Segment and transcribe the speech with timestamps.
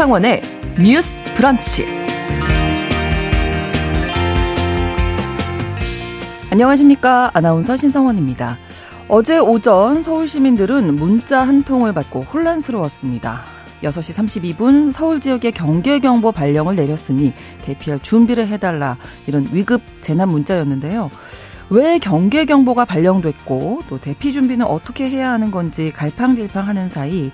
[0.00, 0.40] 신성원의
[0.82, 1.84] 뉴스 브런치.
[6.50, 7.30] 안녕하십니까.
[7.34, 8.56] 아나운서 신성원입니다.
[9.08, 13.42] 어제 오전 서울 시민들은 문자 한 통을 받고 혼란스러웠습니다.
[13.82, 17.34] 6시 32분 서울 지역에 경계경보 발령을 내렸으니
[17.66, 21.10] 대피할 준비를 해달라 이런 위급 재난 문자였는데요.
[21.68, 27.30] 왜 경계경보가 발령됐고 또 대피 준비는 어떻게 해야 하는 건지 갈팡질팡하는 사이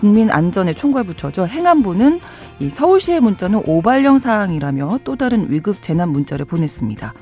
[0.00, 1.46] 국민 안전에 총괄 부처죠.
[1.46, 2.20] 행안부는
[2.58, 7.12] 이 서울시의 문자는 오발령 사항이라며 또 다른 위급 재난 문자를 보냈습니다.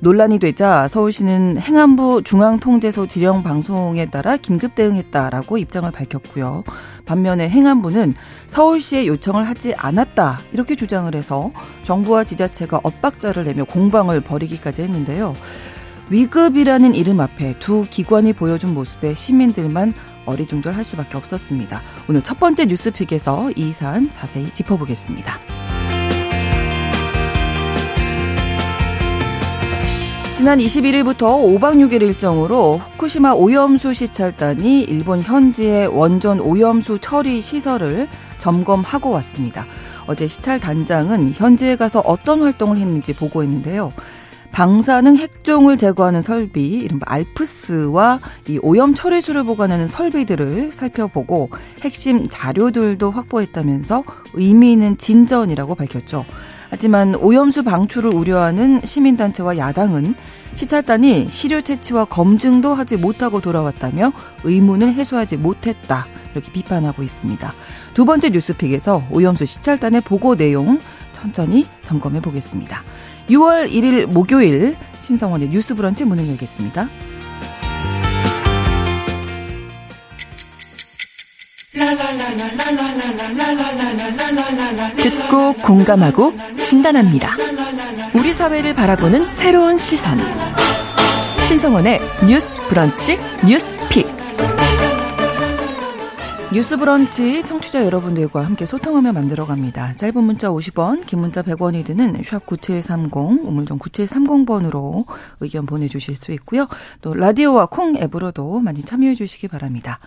[0.00, 6.64] 논란이 되자 서울시는 행안부 중앙통제소 지령 방송에 따라 긴급 대응했다라고 입장을 밝혔고요.
[7.04, 8.14] 반면에 행안부는
[8.46, 11.50] 서울시의 요청을 하지 않았다 이렇게 주장을 해서
[11.82, 15.34] 정부와 지자체가 엇박자를 내며 공방을 벌이기까지 했는데요.
[16.08, 19.94] 위급이라는 이름 앞에 두 기관이 보여준 모습에 시민들만
[20.26, 21.82] 어리둥절할 수밖에 없었습니다.
[22.08, 25.38] 오늘 첫 번째 뉴스픽에서 이 사안 자세히 짚어보겠습니다.
[30.36, 38.08] 지난 21일부터 5박 6일 일정으로 후쿠시마 오염수 시찰단이 일본 현지의 원전 오염수 처리 시설을
[38.38, 39.64] 점검하고 왔습니다.
[40.06, 43.92] 어제 시찰 단장은 현지에 가서 어떤 활동을 했는지 보고했는데요.
[44.54, 51.50] 방사능 핵종을 제거하는 설비, 이른바 알프스와 이 오염 처리수를 보관하는 설비들을 살펴보고
[51.82, 56.24] 핵심 자료들도 확보했다면서 의미 있는 진전이라고 밝혔죠.
[56.70, 60.14] 하지만 오염수 방출을 우려하는 시민단체와 야당은
[60.54, 64.12] 시찰단이 시료 채취와 검증도 하지 못하고 돌아왔다며
[64.44, 66.06] 의문을 해소하지 못했다.
[66.32, 67.52] 이렇게 비판하고 있습니다.
[67.94, 70.78] 두 번째 뉴스픽에서 오염수 시찰단의 보고 내용
[71.12, 72.84] 천천히 점검해 보겠습니다.
[73.28, 76.88] 6월 1일 목요일 신성원의 뉴스 브런치 문을 열겠습니다.
[84.96, 86.34] 듣고 공감하고
[86.66, 87.36] 진단합니다.
[88.14, 90.18] 우리 사회를 바라보는 새로운 시선.
[91.46, 94.23] 신성원의 뉴스 브런치 뉴스 pick.
[96.54, 99.94] 뉴스 브런치 청취자 여러분들과 함께 소통하며 만들어갑니다.
[99.94, 105.04] 짧은 문자 50원, 긴 문자 100원이 드는 샵 9730, 우물정 9730번으로
[105.40, 106.68] 의견 보내주실 수 있고요.
[107.00, 109.98] 또 라디오와 콩 앱으로도 많이 참여해 주시기 바랍니다.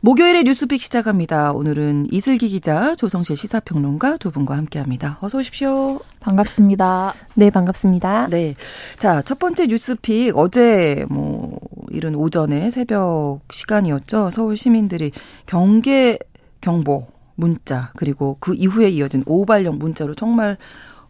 [0.00, 1.50] 목요일에 뉴스픽 시작합니다.
[1.52, 5.18] 오늘은 이슬기 기자, 조성실 시사평론가 두 분과 함께합니다.
[5.20, 5.98] 어서 오십시오.
[6.20, 7.14] 반갑습니다.
[7.34, 8.28] 네, 반갑습니다.
[8.30, 8.54] 네,
[8.98, 11.58] 자 첫 번째 뉴스픽 어제 뭐
[11.90, 14.30] 이른 오전에 새벽 시간이었죠.
[14.30, 15.10] 서울 시민들이
[15.46, 16.18] 경계
[16.60, 20.56] 경보 문자 그리고 그 이후에 이어진 오발령 문자로 정말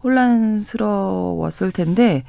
[0.02, 2.24] 혼란스러웠을 텐데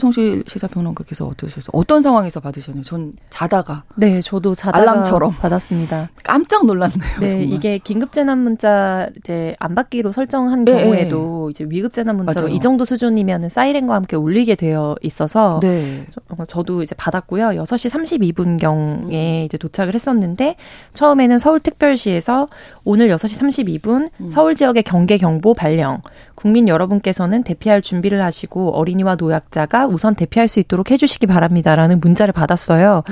[0.00, 1.70] 조성실 시사평론가께서 어떠셨어요?
[1.72, 2.84] 어떤 상황에서 받으셨나요?
[2.84, 6.10] 전 자다가 네, 저도 자다가 알람처럼 받았습니다.
[6.22, 7.18] 깜짝 놀랐네요.
[7.18, 7.48] 네, 정말.
[7.50, 12.54] 이게 긴급 재난 문자 이제 안 받기로 설정한 네, 경우에도 이제 위급 재난 문자로 맞아요.
[12.54, 16.06] 이 정도 수준이면 사이렌과 함께 울리게 되어 있어서 네.
[16.12, 17.48] 저- 저도 이제 받았고요.
[17.48, 20.54] 6시 32분 경에 이제 도착을 했었는데
[20.94, 22.46] 처음에는 서울 특별시에서
[22.84, 24.28] 오늘 6시 32분 음.
[24.28, 26.00] 서울 지역의 경계 경보 발령.
[26.40, 33.02] 국민 여러분께서는 대피할 준비를 하시고 어린이와 노약자가 우선 대피할 수 있도록 해주시기 바랍니다라는 문자를 받았어요.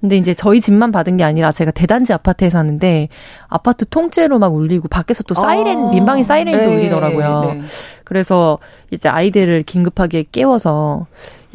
[0.00, 3.08] 근데 이제 저희 집만 받은 게 아니라 제가 대단지 아파트에 사는데
[3.48, 5.90] 아파트 통째로 막 울리고 밖에서 또 사이렌 아.
[5.90, 7.52] 민방위 사이렌도 네, 울리더라고요.
[7.54, 7.62] 네.
[8.04, 8.58] 그래서
[8.92, 11.06] 이제 아이들을 긴급하게 깨워서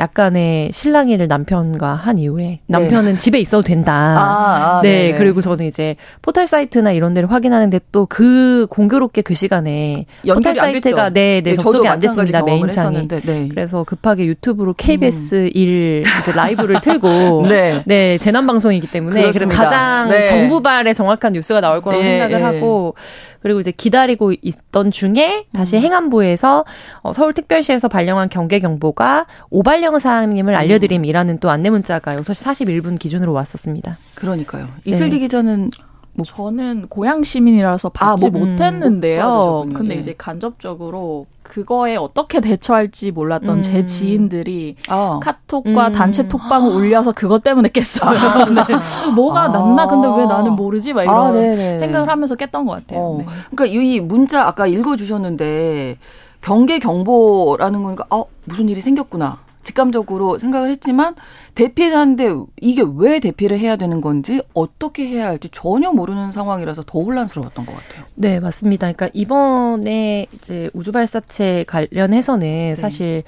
[0.01, 3.91] 약간의 실랑이를 남편과 한 이후에 남편은 집에 있어도 된다.
[3.91, 4.19] 네.
[4.19, 5.17] 아, 아, 네, 네네.
[5.17, 11.11] 그리고 저는 이제 포털 사이트나 이런 데를 확인하는데 또 그 공교롭게 그 시간에 포털 사이트가?
[11.11, 12.41] 네, 네, 저도 접속이 안 됐습니다.
[12.41, 13.07] 메인창이.
[13.07, 13.47] 네.
[13.49, 17.83] 그래서 급하게 유튜브로 KBS 1 이제 라이브를 틀고 네.
[17.85, 19.31] 네, 재난 방송이기 때문에.
[19.49, 20.25] 가장 네.
[20.25, 22.43] 정부발의 정확한 뉴스가 나올 거라고 네, 생각을 네.
[22.43, 22.95] 하고
[23.41, 25.81] 그리고 이제 기다리고 있던 중에 다시 음.
[25.81, 26.65] 행안부에서
[27.01, 33.97] 어, 서울특별시에서 발령한 경계 경보가 오발령 사항임을 알려드림이라는 또 안내 문자가 6시 41분 기준으로 왔었습니다.
[34.15, 34.67] 그러니까요.
[34.85, 35.19] 이슬기 네.
[35.19, 35.71] 기자는
[36.25, 39.23] 저는 고향 시민이라서 받지 아, 뭐, 음, 못했는데요.
[39.23, 39.77] 못 받으셨군요.
[39.77, 39.99] 근데 예.
[39.99, 43.61] 이제 간접적으로 그거에 어떻게 대처할지 몰랐던 음.
[43.61, 45.93] 제 지인들이 아, 카톡과 음.
[45.93, 48.45] 단체 톡방을 울려서 그것 때문에 깼어요.
[48.53, 49.11] 네.
[49.15, 49.47] 뭐가 아.
[49.47, 49.87] 났나?
[49.87, 50.93] 근데 왜 나는 모르지?
[50.93, 51.77] 막 이런 아.
[51.77, 52.99] 생각을 하면서 깼던 것 같아요.
[52.99, 53.17] 어.
[53.17, 53.25] 네.
[53.53, 55.97] 그러니까 이 문자 아까 읽어주셨는데
[56.41, 61.15] 경계 경보라는 거니까 어 무슨 일이 생겼구나 직감적으로 생각을 했지만
[61.55, 66.99] 대피를 하는데 이게 왜 대피를 해야 되는 건지 어떻게 해야 할지 전혀 모르는 상황이라서 더
[66.99, 68.05] 혼란스러웠던 것 같아요.
[68.15, 68.91] 네, 맞습니다.
[68.91, 73.23] 그러니까 이번에 이제 우주 발사체 관련해서는 사실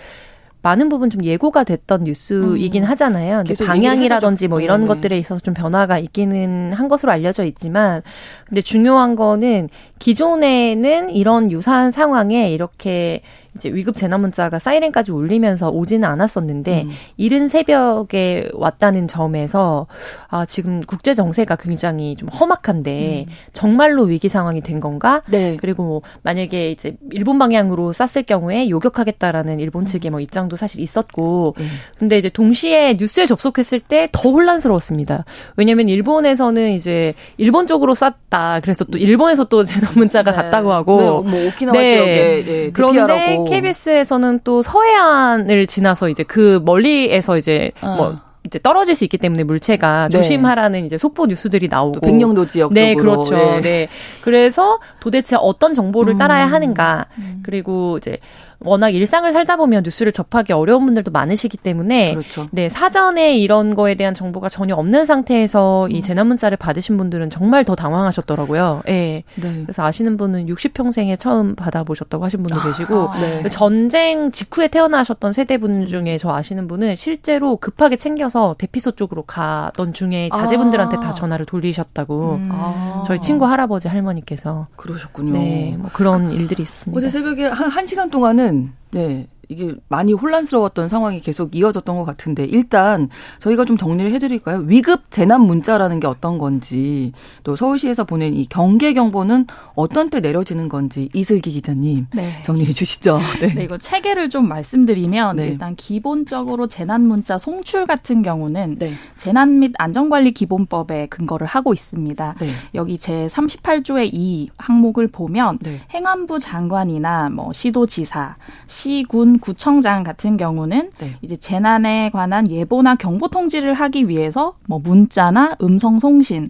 [0.63, 2.89] 많은 부분 좀 예고가 됐던 뉴스이긴 음.
[2.89, 3.43] 하잖아요.
[3.45, 4.87] 근데 방향이라든지 뭐 이런 네.
[4.87, 8.01] 것들에 있어서 좀 변화가 있기는 한 것으로 알려져 있지만
[8.47, 9.67] 근데 중요한 거는
[9.99, 13.21] 기존에는 이런 유사한 상황에 이렇게
[13.55, 16.91] 이제 위급 재난 문자가 사이렌까지 울리면서 오지는 않았었는데 음.
[17.17, 19.87] 이른 새벽에 왔다는 점에서
[20.29, 23.33] 아 지금 국제 정세가 굉장히 좀 험악한데 음.
[23.51, 25.21] 정말로 위기 상황이 된 건가?
[25.29, 25.57] 네.
[25.59, 31.55] 그리고 뭐 만약에 이제 일본 방향으로 쐈을 경우에 요격하겠다라는 일본 측의 뭐 입장도 사실 있었고
[31.57, 31.67] 음.
[31.97, 35.25] 근데 이제 동시에 뉴스에 접속했을 때 더 혼란스러웠습니다.
[35.57, 38.59] 왜냐면 일본에서는 이제 일본 쪽으로 쐈다.
[38.61, 40.37] 그래서 또 일본에서 또 재난 문자가 네.
[40.37, 41.87] 갔다고 하고 네, 뭐 오키나와 네.
[41.95, 47.95] 지역에 네, 그런데 KBS에서는 또 서해안을 지나서 이제 그 멀리에서 이제 어.
[47.95, 50.17] 뭐 이제 떨어질 수 있기 때문에 물체가 네.
[50.17, 53.61] 조심하라는 이제 속보 뉴스들이 나오고 백령도 지역 네 그렇죠 네.
[53.61, 53.87] 네.
[54.21, 56.53] 그래서 도대체 어떤 정보를 따라야 음.
[56.53, 57.41] 하는가 음.
[57.43, 58.17] 그리고 이제
[58.63, 62.47] 워낙 일상을 살다 보면 뉴스를 접하기 어려운 분들도 많으시기 때문에 그렇죠.
[62.51, 66.01] 네 사전에 이런 거에 대한 정보가 전혀 없는 상태에서 이 음.
[66.01, 68.83] 재난 문자를 받으신 분들은 정말 더 당황하셨더라고요.
[68.85, 69.23] 네.
[69.35, 69.61] 네.
[69.63, 73.49] 그래서 아시는 분은 60평생에 처음 받아보셨다고 하신 분도 계시고 아, 네.
[73.49, 80.29] 전쟁 직후에 태어나셨던 세대분 중에 저 아시는 분은 실제로 급하게 챙겨서 대피소 쪽으로 가던 중에
[80.33, 80.99] 자제분들한테 아.
[80.99, 82.49] 다 전화를 돌리셨다고 음.
[82.51, 83.03] 아.
[83.05, 85.33] 저희 친구 할아버지 할머니께서 그러셨군요.
[85.33, 86.97] 네, 뭐 그런 일들이 있었습니다.
[86.97, 88.52] 어제 새벽에 한, 한 시간 동안은
[88.91, 89.27] 네.
[89.53, 93.09] 이게 많이 혼란스러웠던 상황이 계속 이어졌던 것 같은데 일단
[93.39, 94.63] 저희가 좀 정리를 해드릴까요?
[94.65, 97.13] 위급 재난 문자라는 게 어떤 건지
[97.43, 99.45] 또 서울시에서 보낸 이 경계 경보는
[99.75, 102.41] 어떤 때 내려지는 건지 이슬기 기자님 네.
[102.43, 103.19] 정리해 주시죠.
[103.39, 103.53] 네.
[103.53, 103.63] 네.
[103.63, 105.47] 이거 체계를 좀 말씀드리면 네.
[105.49, 108.93] 일단 기본적으로 재난 문자 송출 같은 경우는 네.
[109.17, 112.35] 재난 및 안전관리 기본법에 근거를 하고 있습니다.
[112.39, 112.45] 네.
[112.73, 115.81] 여기 제 38조의 이 항목을 보면 네.
[115.93, 118.35] 행안부 장관이나 뭐 시도지사,
[118.67, 121.17] 시군 구청장 같은 경우는 네.
[121.21, 126.49] 이제 재난에 관한 예보나 경보 통지를 하기 위해서 뭐 문자나 음성 송신,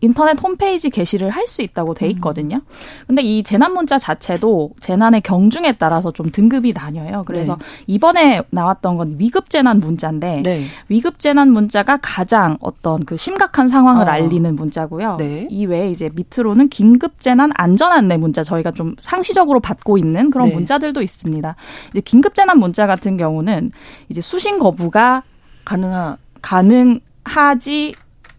[0.00, 2.60] 인터넷 홈페이지 게시를 할 수 있다고 돼 있거든요.
[3.06, 7.24] 근데 이 재난 문자 자체도 재난의 경중에 따라서 좀 등급이 나뉘어요.
[7.26, 7.64] 그래서 네.
[7.86, 10.66] 이번에 나왔던 건 위급 재난 문자인데 네.
[10.88, 14.10] 위급 재난 문자가 가장 어떤 그 심각한 상황을 어.
[14.10, 15.16] 알리는 문자고요.
[15.16, 15.48] 네.
[15.50, 20.48] 이 외에 이제 밑으로는 긴급 재난 안전 안내 문자 저희가 좀 상시적으로 받고 있는 그런
[20.48, 20.54] 네.
[20.54, 21.56] 문자들도 있습니다.
[21.90, 23.70] 이제 긴급 재난 문자 같은 경우는
[24.08, 25.22] 이제 수신 거부가
[25.64, 27.94] 가능하 가능하지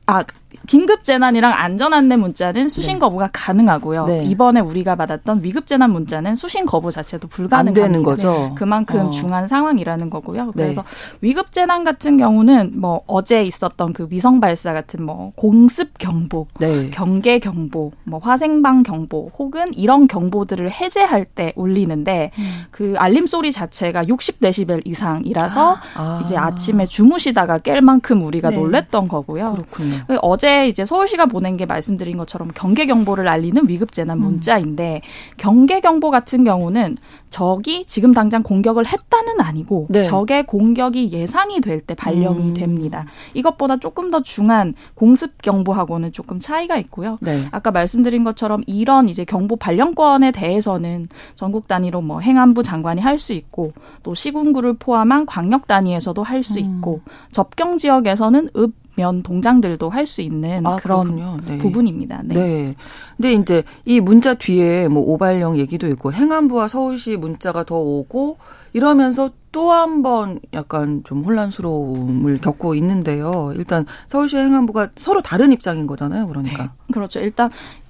[0.06, 0.24] 아
[0.69, 3.00] 긴급 재난이랑 안전 안내 문자는 수신 네.
[3.00, 4.06] 거부가 가능하고요.
[4.06, 4.24] 네.
[4.25, 8.31] 이번에 우리가 받았던 위급 재난 문자는 수신 거부 자체도 불가능한 거죠.
[8.31, 8.51] 네.
[8.56, 9.10] 그만큼 어.
[9.10, 10.45] 중한 상황이라는 거고요.
[10.54, 10.66] 네.
[10.66, 10.83] 그래서
[11.21, 16.92] 위급 재난 같은 경우는 뭐 어제 있었던 그 위성 발사 같은 뭐 공습 경보, 네.
[16.92, 22.51] 경계 경보, 뭐 화생방 경보 혹은 이런 경보들을 해제할 때 울리는데 음.
[22.69, 26.22] 그 알림 소리 자체가 60데시벨 이상이라서 아.
[26.24, 28.57] 이제 아침에 주무시다가 깰 만큼 우리가 네.
[28.57, 29.54] 놀랬던 거고요.
[29.54, 29.95] 그렇군요.
[30.06, 30.18] 그
[30.60, 34.24] 어제 이제 서울시가 보낸 게 말씀드린 것처럼 경계 경보를 알리는 위급 재난 음.
[34.24, 35.36] 문자인데 음.
[35.38, 36.98] 경계 경보 같은 경우는
[37.30, 40.04] 적이 지금 당장 공격을 했다는 아니고 네.
[40.04, 42.54] 적의 공격이 예상이 될 때 발령이 음.
[42.54, 43.06] 됩니다.
[43.34, 47.18] 이것보다 조금 더 중한 공습 경보하고는 조금 차이가 있고요.
[47.22, 47.38] 네.
[47.52, 53.34] 아까 말씀드린 것처럼 이런 이제 경보 발령권에 대해서는 전국 단위로 뭐 행안부 장관이 할 수
[53.34, 53.74] 있고
[54.04, 56.78] 또 시군구를 포함한 광역 단위에서도 할수 음.
[56.78, 57.12] 있고 음.
[57.32, 61.58] 접경 지역에서는 읍 면 동장들도 할 수 있는 아, 그런 네.
[61.58, 62.22] 부분입니다.
[62.25, 62.34] 네.
[62.36, 62.75] 네.
[63.15, 68.38] 근데 이제 이 문자 뒤에 뭐 오발령 얘기도 있고 행안부와 서울시 문자가 더 오고
[68.74, 73.51] 이러면서 또 한 번 약간 좀 혼란스러움을 겪고 있는데요.
[73.56, 76.27] 일단 서울시 행안부가 서로 다른 입장인 거잖아요.
[76.27, 76.63] 그러니까.
[76.63, 76.70] 네.
[76.94, 77.20] 그렇죠.
[77.20, 77.50] 일단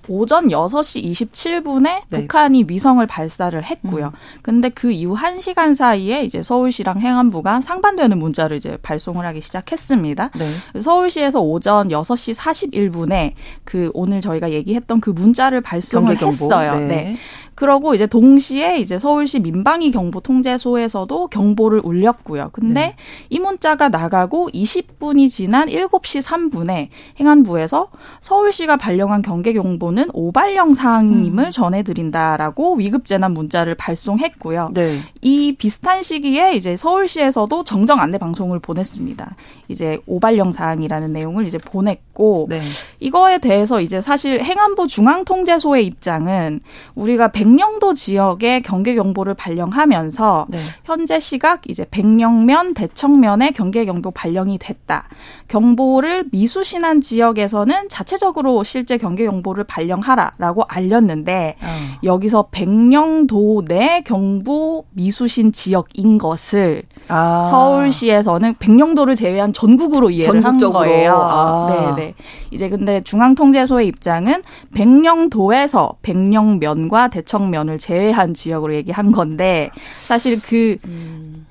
[0.10, 2.02] 오전 6시 27분에 네.
[2.10, 4.08] 북한이 위성을 발사를 했고요.
[4.08, 4.40] 음.
[4.42, 10.32] 근데 그 이후 1시간 사이에 이제 서울시랑 행안부가 상반되는 문자를 이제 발송을 하기 시작했습니다.
[10.36, 10.82] 네.
[10.82, 16.76] 서울시에서 오전 6시 41분에 그 오늘 저희가 얘기했던 그 문자를 발송을 했어요.
[16.76, 16.88] 네.
[16.88, 17.18] 네.
[17.60, 22.52] 그러고 이제 동시에 이제 서울시 민방위 경보 통제소에서도 경보를 울렸고요.
[22.54, 22.96] 근데 네.
[23.30, 26.88] 이 문자가 나가고 20분이 지난 7시 3분에
[27.20, 27.90] 행안부에서
[28.22, 31.52] 서울시가 발령한 경계 경보는 오발령 사항임을 음.
[31.52, 34.70] 전해드린다라고 위급 재난 문자를 발송했고요.
[34.74, 35.02] 네.
[35.20, 39.36] 이 비슷한 시기에 이제 서울시에서도 정정 안내 방송을 보냈습니다.
[39.68, 42.62] 이제 오발령 사항이라는 내용을 이제 보냈고 네.
[43.02, 46.62] 이거에 대해서 이제 사실 행안부 중앙통제소의 입장은
[46.96, 50.58] 우리가 100 백령도 지역에 경계 경보를 발령하면서 네.
[50.84, 55.06] 현재 시각 이제 백령면 대청면에 경계 경보 발령이 됐다.
[55.48, 62.00] 경보를 미수신한 지역에서는 자체적으로 실제 경계 경보를 발령하라라고 알렸는데 어.
[62.04, 67.50] 여기서 백령도 내 경보 미수 이수신 지역인 것을 아.
[67.50, 70.80] 서울시에서는 백령도를 제외한 전국으로 이해를 전국적으로.
[70.80, 71.14] 한 거예요.
[71.22, 71.96] 아.
[71.96, 72.14] 네, 네.
[72.52, 79.70] 이제 근데 중앙통제소의 입장은 백령도에서 백령면과 대청 면을 제외한 지역으로 얘기한 건데
[80.08, 81.46] 사실 그 음.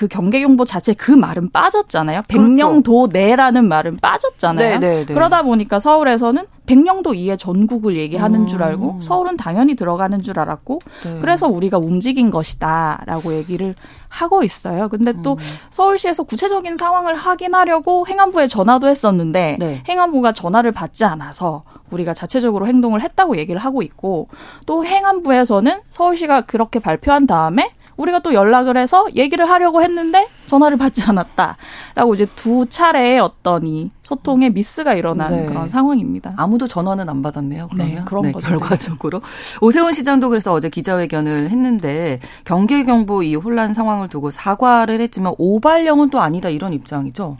[0.00, 2.22] 그 경계경보 자체 그 말은 빠졌잖아요.
[2.26, 2.42] 그렇죠.
[2.42, 4.78] 백령도 내라는 말은 빠졌잖아요.
[4.78, 4.96] 네네네.
[4.96, 5.12] 네, 네.
[5.12, 8.46] 그러다 보니까 서울에서는 백령도 이에 전국을 얘기하는 음.
[8.46, 9.00] 줄 알고 음.
[9.02, 11.18] 서울은 당연히 들어가는 줄 알았고 네.
[11.20, 13.74] 그래서 우리가 움직인 것이다라고 얘기를
[14.08, 14.88] 하고 있어요.
[14.88, 15.38] 근데 또 음.
[15.68, 19.82] 서울시에서 구체적인 상황을 확인하려고 행안부에 전화도 했었는데 네.
[19.86, 24.28] 행안부가 전화를 받지 않아서 우리가 자체적으로 행동을 했다고 얘기를 하고 있고
[24.64, 31.02] 또 행안부에서는 서울시가 그렇게 발표한 다음에 우리가 또 연락을 해서 얘기를 하려고 했는데 전화를 받지
[31.04, 35.46] 않았다라고 이제 두 차례의 어떤 이 소통에 미스가 일어난 네.
[35.46, 36.34] 그런 상황입니다.
[36.36, 37.68] 아무도 전화는 안 받았네요.
[37.70, 39.20] 그러면 네, 그런 네, 결과적으로
[39.60, 46.10] 오세훈 시장도 그래서 어제 기자회견을 했는데 경계 경보 이 혼란 상황을 두고 사과를 했지만 오발령은
[46.10, 47.36] 또 아니다 이런 입장이죠.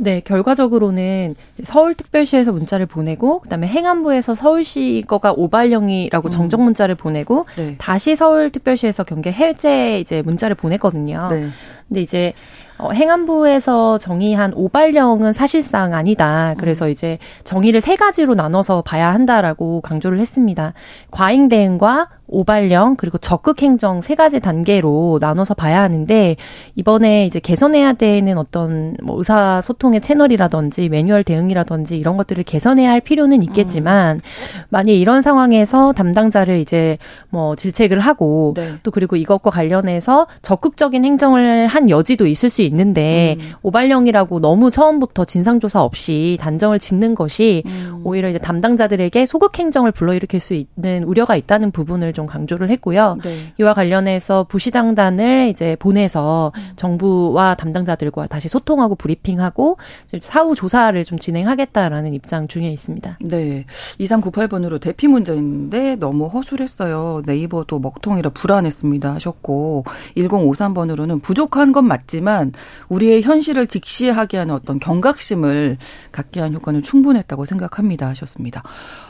[0.00, 6.30] 네, 결과적으로는 서울특별시에서 문자를 보내고 그다음에 행안부에서 서울시 거가 오발령이라고 음.
[6.30, 7.74] 정정 문자를 보내고 네.
[7.78, 11.28] 다시 서울특별시에서 경계 해제 이제 문자를 보냈거든요.
[11.30, 11.48] 네.
[11.88, 12.32] 근데 이제
[12.78, 16.54] 어, 행안부에서 정의한 오발령은 사실상 아니다.
[16.58, 16.90] 그래서 음.
[16.90, 20.74] 이제 정의를 세 가지로 나눠서 봐야 한다라고 강조를 했습니다.
[21.10, 26.36] 과잉 대응과 오발령 그리고 적극 행정 세 가지 단계로 나눠서 봐야 하는데
[26.76, 33.00] 이번에 이제 개선해야 되는 어떤 뭐 의사 소통의 채널이라든지 매뉴얼 대응이라든지 이런 것들을 개선해야 할
[33.00, 34.20] 필요는 있겠지만 음.
[34.68, 36.98] 만약 이런 상황에서 담당자를 이제
[37.30, 38.74] 뭐 질책을 하고 네.
[38.82, 43.52] 또 그리고 이것과 관련해서 적극적인 행정을 한 여지도 있을 수 있는데 음.
[43.62, 48.02] 오발령이라고 너무 처음부터 진상 조사 없이 단정을 짓는 것이 음.
[48.04, 53.16] 오히려 이제 담당자들에게 소극 행정을 불러일으킬 수 있는 우려가 있다는 부분을 좀 강조를 했고요.
[53.22, 53.52] 네.
[53.60, 56.72] 이와 관련해서 부시장단을 이제 보내서 음.
[56.74, 59.76] 정부와 담당자들과 다시 소통하고 브리핑하고
[60.20, 63.18] 사후 조사를 좀 진행하겠다라는 입장 중에 있습니다.
[63.20, 63.64] 네.
[64.00, 67.22] 2398번으로 대피 문제인데 너무 허술했어요.
[67.24, 69.84] 네이버도 먹통이라 불안했습니다 하셨고
[70.16, 72.52] 1053번으로는 부족한 건 맞지만
[72.88, 75.78] 우리의 현실을 직시하게 하는 어떤 경각심을
[76.10, 78.64] 갖게 한 효과는 충분했다고 생각합니다 하셨습니다.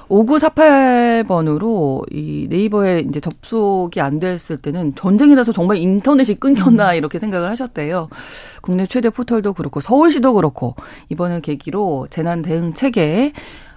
[0.09, 6.97] 5948번으로 이 네이버에 이제 접속이 안 됐을 때는 전쟁이 나서 정말 인터넷이 끊겼나 음.
[6.97, 8.09] 이렇게 생각을 하셨대요.
[8.63, 10.75] 국내 최대 포털도 그렇고 서울시도 그렇고
[11.11, 13.33] 이번을 계기로 재난 대응 체계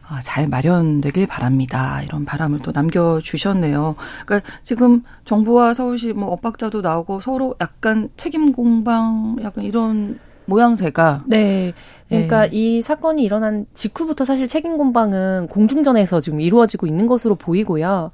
[0.08, 2.02] 아, 잘 마련되길 바랍니다.
[2.04, 3.96] 이런 바람을 또 남겨주셨네요.
[4.26, 10.20] 그러니까 지금 정부와 서울시 뭐 엇박자도 나오고 서로 약간 책임 공방 약간 이런
[10.52, 11.74] 모양새가 네.
[12.10, 12.50] 그러니까 네.
[12.52, 18.12] 이 사건이 일어난 직후부터 사실 책임 공방은 공중전에서 지금 이루어지고 있는 것으로 보이고요.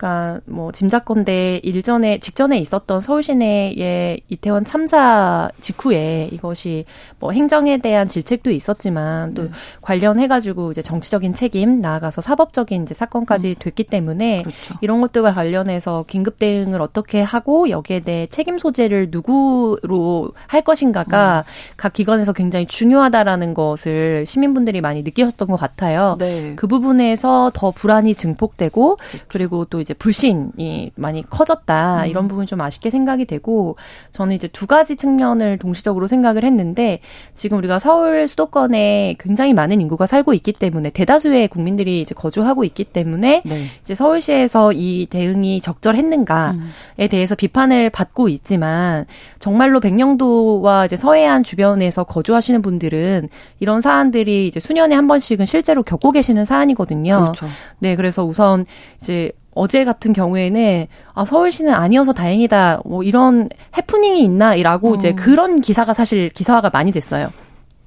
[0.00, 6.86] 그러니까 뭐 짐작건데 일전에 직전에 있었던 서울 시내의 이태원 참사 직후에 이것이
[7.18, 9.50] 뭐 행정에 대한 질책도 있었지만 또 네.
[9.82, 13.54] 관련해 가지고 이제 정치적인 책임 나아가서 사법적인 이제 사건까지 음.
[13.58, 14.74] 됐기 때문에 그렇죠.
[14.80, 21.76] 이런 것들과 관련해서 긴급 대응을 어떻게 하고 여기에 대해 책임 소재를 누구로 할 것인가가 음.
[21.76, 26.16] 각 기관에서 굉장히 중요하다라는 것을 시민분들이 많이 느끼셨던 것 같아요.
[26.18, 26.54] 네.
[26.56, 29.24] 그 부분에서 더 불안이 증폭되고 그렇죠.
[29.28, 32.06] 그리고 또 이제 이제 불신이 많이 커졌다 음.
[32.06, 33.76] 이런 부분 좀 아쉽게 생각이 되고
[34.12, 37.00] 저는 이제 두 가지 측면을 동시적으로 생각을 했는데
[37.34, 42.84] 지금 우리가 서울 수도권에 굉장히 많은 인구가 살고 있기 때문에 대다수의 국민들이 이제 거주하고 있기
[42.84, 43.66] 때문에 네.
[43.80, 46.70] 이제 서울시에서 이 대응이 적절했는가에 음.
[47.10, 49.06] 대해서 비판을 받고 있지만
[49.40, 53.28] 정말로 백령도와 이제 서해안 주변에서 거주하시는 분들은
[53.58, 57.18] 이런 사안들이 이제 수년에 한 번씩은 실제로 겪고 계시는 사안이거든요.
[57.20, 57.46] 그렇죠.
[57.80, 58.66] 네, 그래서 우선
[59.00, 64.94] 이제 어제 같은 경우에는 아 서울시는 아니어서 다행이다 뭐 이런 해프닝이 있나라고 음.
[64.96, 67.30] 이제 그런 기사가 사실 기사화가 많이 됐어요.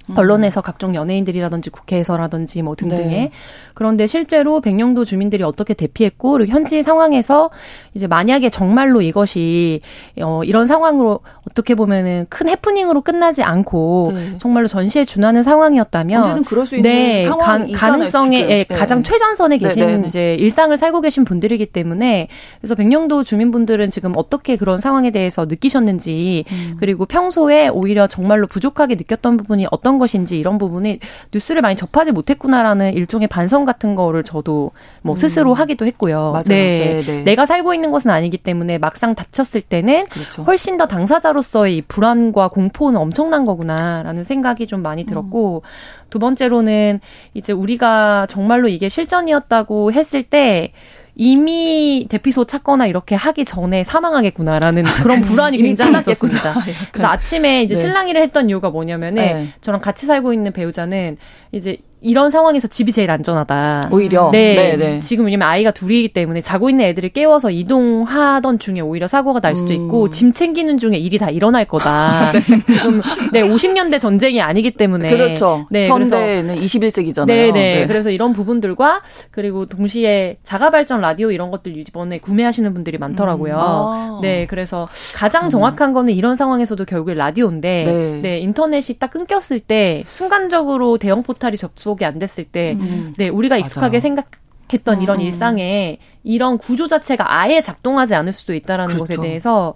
[0.10, 0.18] 음.
[0.18, 3.32] 언론에서 각종 연예인들이라든지 국회에서라든지 뭐 등등의 네.
[3.74, 7.50] 그런데 실제로 백령도 주민들이 어떻게 대피했고 그리고 현지 상황에서
[7.94, 9.82] 이제 만약에 정말로 이것이
[10.22, 14.38] 어 이런 상황으로 어떻게 보면은 큰 해프닝으로 끝나지 않고 네.
[14.38, 18.76] 정말로 전시에 준하는 상황이었다면 언제든 그럴 수 있는 네, 가, 가능성에 예, 네.
[18.76, 20.08] 가장 최전선에 네, 계신 네, 네.
[20.08, 22.28] 이제 일상을 살고 계신 분들이기 때문에
[22.60, 26.78] 그래서 백령도 주민분들은 지금 어떻게 그런 상황에 대해서 느끼셨는지 음.
[26.80, 31.00] 그리고 평소에 오히려 정말로 부족하게 느꼈던 부분이 어떤 것인지 이런 부분이
[31.34, 34.72] 뉴스를 많이 접하지 못했구나라는 일종의 반성 같은 거를 저도
[35.02, 35.54] 뭐 스스로 음.
[35.54, 36.32] 하기도 했고요.
[36.32, 36.44] 맞아요.
[36.46, 37.02] 네.
[37.02, 37.04] 네네.
[37.04, 37.24] 네.
[37.24, 40.44] 내가 살고 있는 곳은 아니기 때문에 막상 다쳤을 때는 그렇죠.
[40.44, 46.08] 훨씬 더 당사자로서의 이 불안과 공포는 엄청난 거구나라는 생각이 좀 많이 들었고 음.
[46.10, 47.00] 두 번째로는
[47.34, 50.72] 이제 우리가 정말로 이게 실전이었다고 했을 때
[51.16, 56.56] 이미 대피소 찾거나 이렇게 하기 전에 사망하겠구나라는 그런 불안이 굉장히 있었습니다.
[56.92, 57.82] 그래서 아침에 이제 네.
[57.82, 59.54] 실랑이를 했던 이유가 뭐냐면은 네.
[59.62, 61.18] 저랑 같이 살고 있는 배우자는
[61.52, 63.90] 이제 이런 상황에서 집이 제일 안전하다.
[63.92, 64.30] 오히려.
[64.32, 64.56] 네.
[64.56, 64.78] 네네.
[64.78, 65.00] 네.
[65.00, 69.72] 지금 왜냐면 아이가 둘이기 때문에 자고 있는 애들을 깨워서 이동하던 중에 오히려 사고가 날 수도
[69.72, 70.12] 있고 음.
[70.12, 72.34] 짐 챙기는 중에 일이 다 일어날 거다.
[72.36, 72.42] 네.
[72.68, 75.66] 지금 네 50년대 전쟁이 아니기 때문에 그렇죠.
[75.72, 75.88] 네.
[75.88, 77.26] 현대는 21세기잖아요.
[77.26, 77.88] 네, 네.
[77.88, 83.54] 그래서 이런 부분들과 그리고 동시에 자가 발전 라디오 이런 것들 이번에 구매하시는 분들이 많더라고요.
[83.54, 83.60] 음.
[83.60, 84.20] 아.
[84.22, 84.46] 네.
[84.48, 88.20] 그래서 가장 정확한 거는 이런 상황에서도 결국에 라디오인데 네.
[88.22, 93.14] 네 인터넷이 딱 끊겼을 때 순간적으로 대형 포탈이 접속 극복이 안 됐을 때, 음.
[93.18, 94.02] 네, 우리가 익숙하게 맞아.
[94.02, 95.22] 생각했던 이런 음.
[95.22, 99.16] 일상에 이런 구조 자체가 아예 작동하지 않을 수도 있다라는 그렇죠.
[99.16, 99.74] 것에 대해서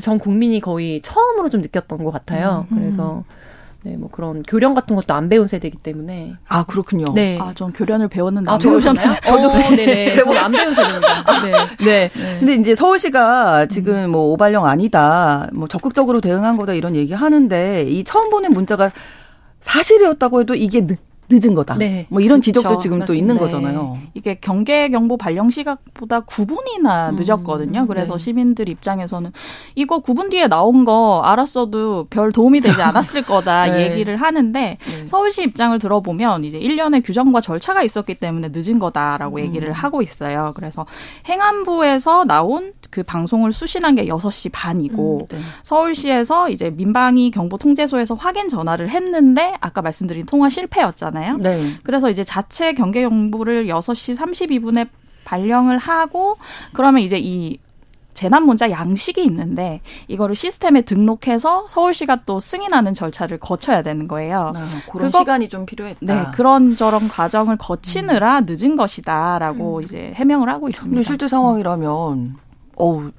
[0.00, 2.66] 전 국민이 거의 처음으로 좀 느꼈던 것 같아요.
[2.72, 2.78] 음.
[2.78, 3.24] 그래서
[3.84, 6.34] 네, 뭐 그런 교련 같은 것도 안 배운 세대이기 때문에.
[6.48, 7.12] 아, 그렇군요.
[7.14, 7.38] 네.
[7.40, 8.50] 아, 전 교련을 배웠는데.
[8.50, 9.16] 아, 배우셨나요?
[9.22, 10.16] 저도 어, 네네.
[10.16, 11.42] 저는 안 배운 세대입니다.
[11.44, 11.52] 네.
[11.84, 12.08] 네.
[12.08, 12.38] 네.
[12.40, 18.02] 근데 이제 서울시가 지금 뭐 오발령 아니다, 뭐 적극적으로 대응한 거다 이런 얘기 하는데 이
[18.02, 18.90] 처음 보낸 문자가
[19.60, 20.98] 사실이었다고 해도 이게 늦
[21.30, 21.76] 늦은 거다.
[21.76, 22.06] 네.
[22.08, 22.82] 뭐 이런 지적도 그렇죠.
[22.82, 23.06] 지금 맞습니다.
[23.06, 23.40] 또 있는 네.
[23.40, 23.98] 거잖아요.
[24.14, 27.16] 이게 경계 경보 발령 시각보다 9분이나 음.
[27.16, 27.86] 늦었거든요.
[27.86, 28.18] 그래서 네.
[28.18, 29.32] 시민들 입장에서는
[29.74, 33.90] 이거 9분 뒤에 나온 거 알았어도 별 도움이 되지 않았을 거다 네.
[33.90, 35.06] 얘기를 하는데 네.
[35.06, 39.40] 서울시 입장을 들어보면 이제 1년의 규정과 절차가 있었기 때문에 늦은 거다라고 음.
[39.40, 40.52] 얘기를 하고 있어요.
[40.56, 40.84] 그래서
[41.28, 45.38] 행안부에서 나온 그 방송을 수신한 게 6시 반이고 음, 네.
[45.62, 51.38] 서울시에서 이제 민방위 경보 통제소에서 확인 전화를 했는데 아까 말씀드린 통화 실패였잖아요.
[51.38, 51.78] 네.
[51.82, 54.88] 그래서 이제 자체 경계 경보를 6시 32분에
[55.24, 56.38] 발령을 하고
[56.72, 57.58] 그러면 이제 이
[58.18, 64.52] 재난 문자 양식이 있는데 이거를 시스템에 등록해서 서울시가 또 승인하는 절차를 거쳐야 되는 거예요.
[64.56, 65.98] 아, 그런 그거, 시간이 좀 필요했다.
[66.00, 68.46] 네, 그런 저런 과정을 거치느라 음.
[68.48, 69.82] 늦은 것이다라고 음.
[69.84, 71.00] 이제 해명을 하고 있습니다.
[71.04, 72.47] 실제 상황이라면
[72.78, 73.10] 어우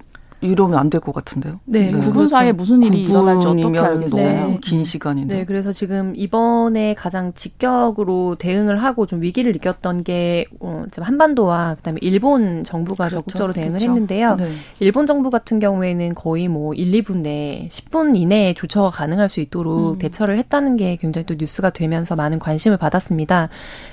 [0.41, 1.59] 이러면 안 될 것 같은데요.
[1.65, 1.91] 네.
[1.91, 1.97] 네.
[1.97, 2.27] 9분 그렇죠.
[2.29, 4.39] 사이에 무슨 일이 일어날지 어떻게 알겠어요.
[4.41, 5.35] 너무 긴 시간인데.
[5.39, 5.45] 네.
[5.45, 11.99] 그래서 지금 이번에 가장 직격으로 대응을 하고 좀 위기를 느꼈던 게 어, 지금 한반도와 그다음에
[12.01, 13.17] 일본 정부가 그렇죠.
[13.17, 13.85] 적극적으로 대응을 그렇죠.
[13.87, 14.35] 했는데요.
[14.37, 14.49] 네.
[14.79, 19.95] 일본 정부 같은 경우에는 거의 뭐 1, 2분 내 10분 이내에 조처가 가능할 수 있도록
[19.95, 19.99] 음.
[19.99, 23.49] 대처를 했다는 게 굉장히 또 뉴스가 되면서 많은 관심을 받았습니다.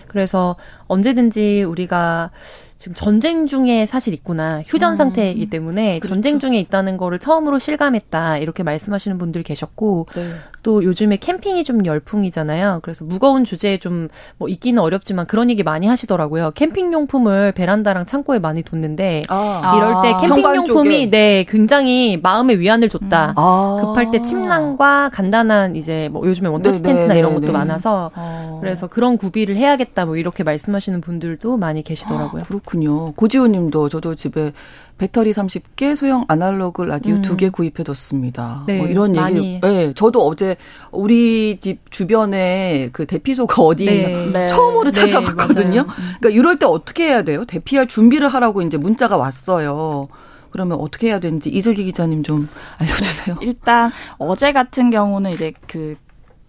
[0.07, 0.55] 그래서
[0.87, 2.31] 언제든지 우리가
[2.79, 4.63] 지금 전쟁 중에 사실 있구나.
[4.67, 4.95] 휴전 음.
[4.95, 6.15] 상태이기 때문에 그렇죠.
[6.15, 8.39] 전쟁 중에 있다는 거를 처음으로 실감했다.
[8.39, 10.31] 이렇게 말씀하시는 분들 계셨고 네.
[10.63, 12.81] 또 요즘에 캠핑이 좀 열풍이잖아요.
[12.83, 14.09] 그래서 무거운 주제에 좀
[14.39, 16.53] 뭐 있기는 어렵지만 그런 얘기 많이 하시더라고요.
[16.53, 19.75] 캠핑 용품을 베란다랑 창고에 많이 뒀는데 아.
[19.77, 20.17] 이럴 때 아.
[20.19, 23.31] 캠핑 용품이 네, 굉장히 마음의 위안을 줬다.
[23.31, 23.35] 음.
[23.37, 23.79] 아.
[23.81, 27.53] 급할 때 침낭과 간단한 이제 뭐 요즘에 원터치 네, 네 텐트나 네, 이런 것도 네.
[27.53, 28.59] 많아서 아.
[28.61, 32.45] 그래서 그런 구비를 해야겠다 뭐 이렇게 말씀하시는 분들도 많이 계시더라고요.
[32.67, 33.13] 아, 그렇군요.
[33.13, 34.53] 고지훈 님도 저도 집에
[34.99, 37.23] 배터리 30개, 소형 아날로그 라디오 음.
[37.23, 38.65] 2개 구입해 뒀습니다.
[38.67, 39.61] 네, 뭐 이런 얘기.
[39.63, 40.57] 네, 저도 어제
[40.91, 44.49] 우리 집 주변에 그 대피소가 어디에 네, 있나 네.
[44.49, 45.83] 처음으로 네, 찾아봤거든요.
[45.83, 46.15] 음.
[46.19, 47.45] 그러니까 이럴 때 어떻게 해야 돼요?
[47.45, 50.09] 대피할 준비를 하라고 이제 문자가 왔어요.
[50.51, 52.49] 그러면 어떻게 해야 되는지 이슬기 기자님 좀
[52.79, 53.37] 알려주세요.
[53.43, 55.97] 일단 어제 같은 경우는 이제 그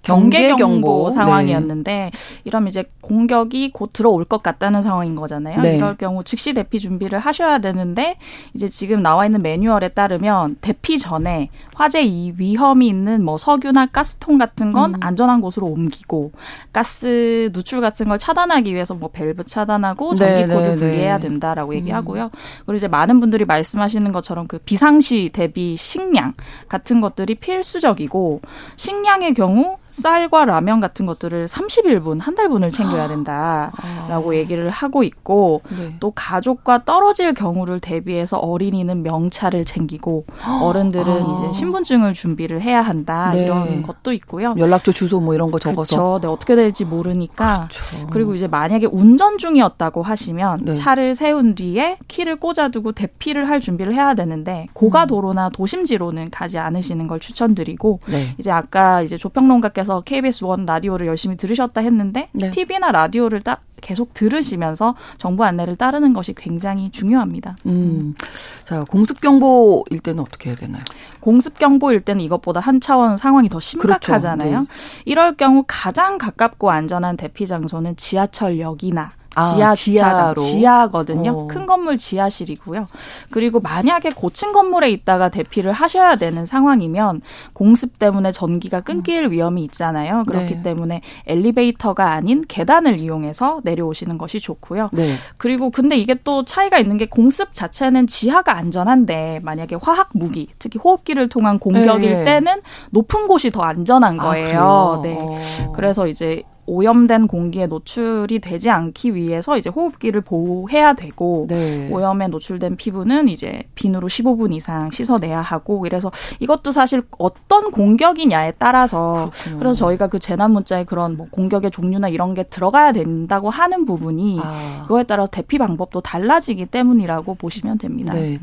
[0.07, 2.11] 경계 경보 상황이었는데 네.
[2.45, 5.61] 이러면 이제 공격이 곧 들어올 것 같다는 상황인 거잖아요.
[5.61, 5.77] 네.
[5.77, 8.17] 이럴 경우 즉시 대피 준비를 하셔야 되는데
[8.53, 14.37] 이제 지금 나와 있는 매뉴얼에 따르면 대피 전에 화재 이 위험이 있는 뭐 석유나 가스통
[14.37, 14.99] 같은 건 음.
[15.01, 16.31] 안전한 곳으로 옮기고
[16.73, 20.75] 가스 누출 같은 걸 차단하기 위해서 뭐 밸브 차단하고 전기 네, 코드 네, 네.
[20.75, 21.77] 분리해야 된다라고 음.
[21.77, 22.31] 얘기하고요.
[22.65, 26.33] 그리고 이제 많은 분들이 말씀하시는 것처럼 그 비상시 대비 식량
[26.67, 28.41] 같은 것들이 필수적이고
[28.75, 33.07] 식량의 경우 쌀과 라면 같은 것들을 30일분, 한 달분을 챙겨야 아.
[33.07, 34.35] 된다라고 아.
[34.35, 35.95] 얘기를 하고 있고 네.
[35.99, 40.59] 또 가족과 떨어질 경우를 대비해서 어린이는 명찰을 챙기고 아.
[40.61, 41.49] 어른들은 아.
[41.49, 43.45] 이제 신분증을 준비를 해야 한다 네.
[43.45, 44.53] 이런 것도 있고요.
[44.57, 46.19] 연락처 주소 뭐 이런 거 적어서 그렇죠.
[46.21, 48.07] 네, 어떻게 될지 모르니까 그렇죠.
[48.11, 50.73] 그리고 이제 만약에 운전 중이었다고 하시면 네.
[50.73, 55.51] 차를 세운 뒤에 키를 꽂아두고 대피를 할 준비를 해야 되는데 고가도로나 음.
[55.53, 58.35] 도심지로는 가지 않으시는 걸 추천드리고 네.
[58.37, 62.49] 이제 아까 이제 조평론가 께서 그래서 KBS 원 라디오를 열심히 들으셨다 했는데 네.
[62.49, 67.55] TV나 라디오를 딱 계속 들으시면서 정부 안내를 따르는 것이 굉장히 중요합니다.
[67.67, 68.15] 음.
[68.63, 70.83] 자, 공습 경보일 때는 어떻게 해야 되나요?
[71.19, 74.49] 공습 경보일 때는 이것보다 한 차원 상황이 더 심각하잖아요.
[74.49, 74.71] 그렇죠.
[74.71, 75.01] 네.
[75.05, 81.31] 이럴 경우 가장 가깝고 안전한 대피 장소는 지하철역이나 아, 지하 주차장 지하거든요.
[81.31, 81.47] 어.
[81.47, 82.87] 큰 건물 지하실이고요.
[83.29, 87.21] 그리고 만약에 고층 건물에 있다가 대피를 하셔야 되는 상황이면
[87.53, 89.31] 공습 때문에 전기가 끊길 음.
[89.31, 90.23] 위험이 있잖아요.
[90.27, 90.61] 그렇기 네.
[90.63, 94.89] 때문에 엘리베이터가 아닌 계단을 이용해서 내려오시는 것이 좋고요.
[94.93, 95.03] 네.
[95.37, 100.79] 그리고 근데 이게 또 차이가 있는 게 공습 자체는 지하가 안전한데 만약에 화학 무기, 특히
[100.79, 102.23] 호흡기를 통한 공격일 네.
[102.23, 104.59] 때는 높은 곳이 더 안전한 아, 거예요.
[104.59, 105.17] 아, 네.
[105.19, 105.37] 어.
[105.75, 111.89] 그래서 이제 오염된 공기에 노출이 되지 않기 위해서 이제 호흡기를 보호해야 되고 네.
[111.89, 119.31] 오염에 노출된 피부는 이제 비누로 15분 이상 씻어내야 하고 이래서 이것도 사실 어떤 공격이냐에 따라서
[119.33, 119.59] 그렇군요.
[119.59, 124.39] 그래서 저희가 그 재난 문자에 그런 뭐 공격의 종류나 이런 게 들어가야 된다고 하는 부분이
[124.43, 124.83] 아.
[124.83, 128.13] 그거에 따라 대피 방법도 달라지기 때문이라고 보시면 됩니다.
[128.13, 128.31] 네.
[128.31, 128.39] 네.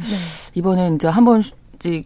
[0.54, 1.42] 이번에 이제 한번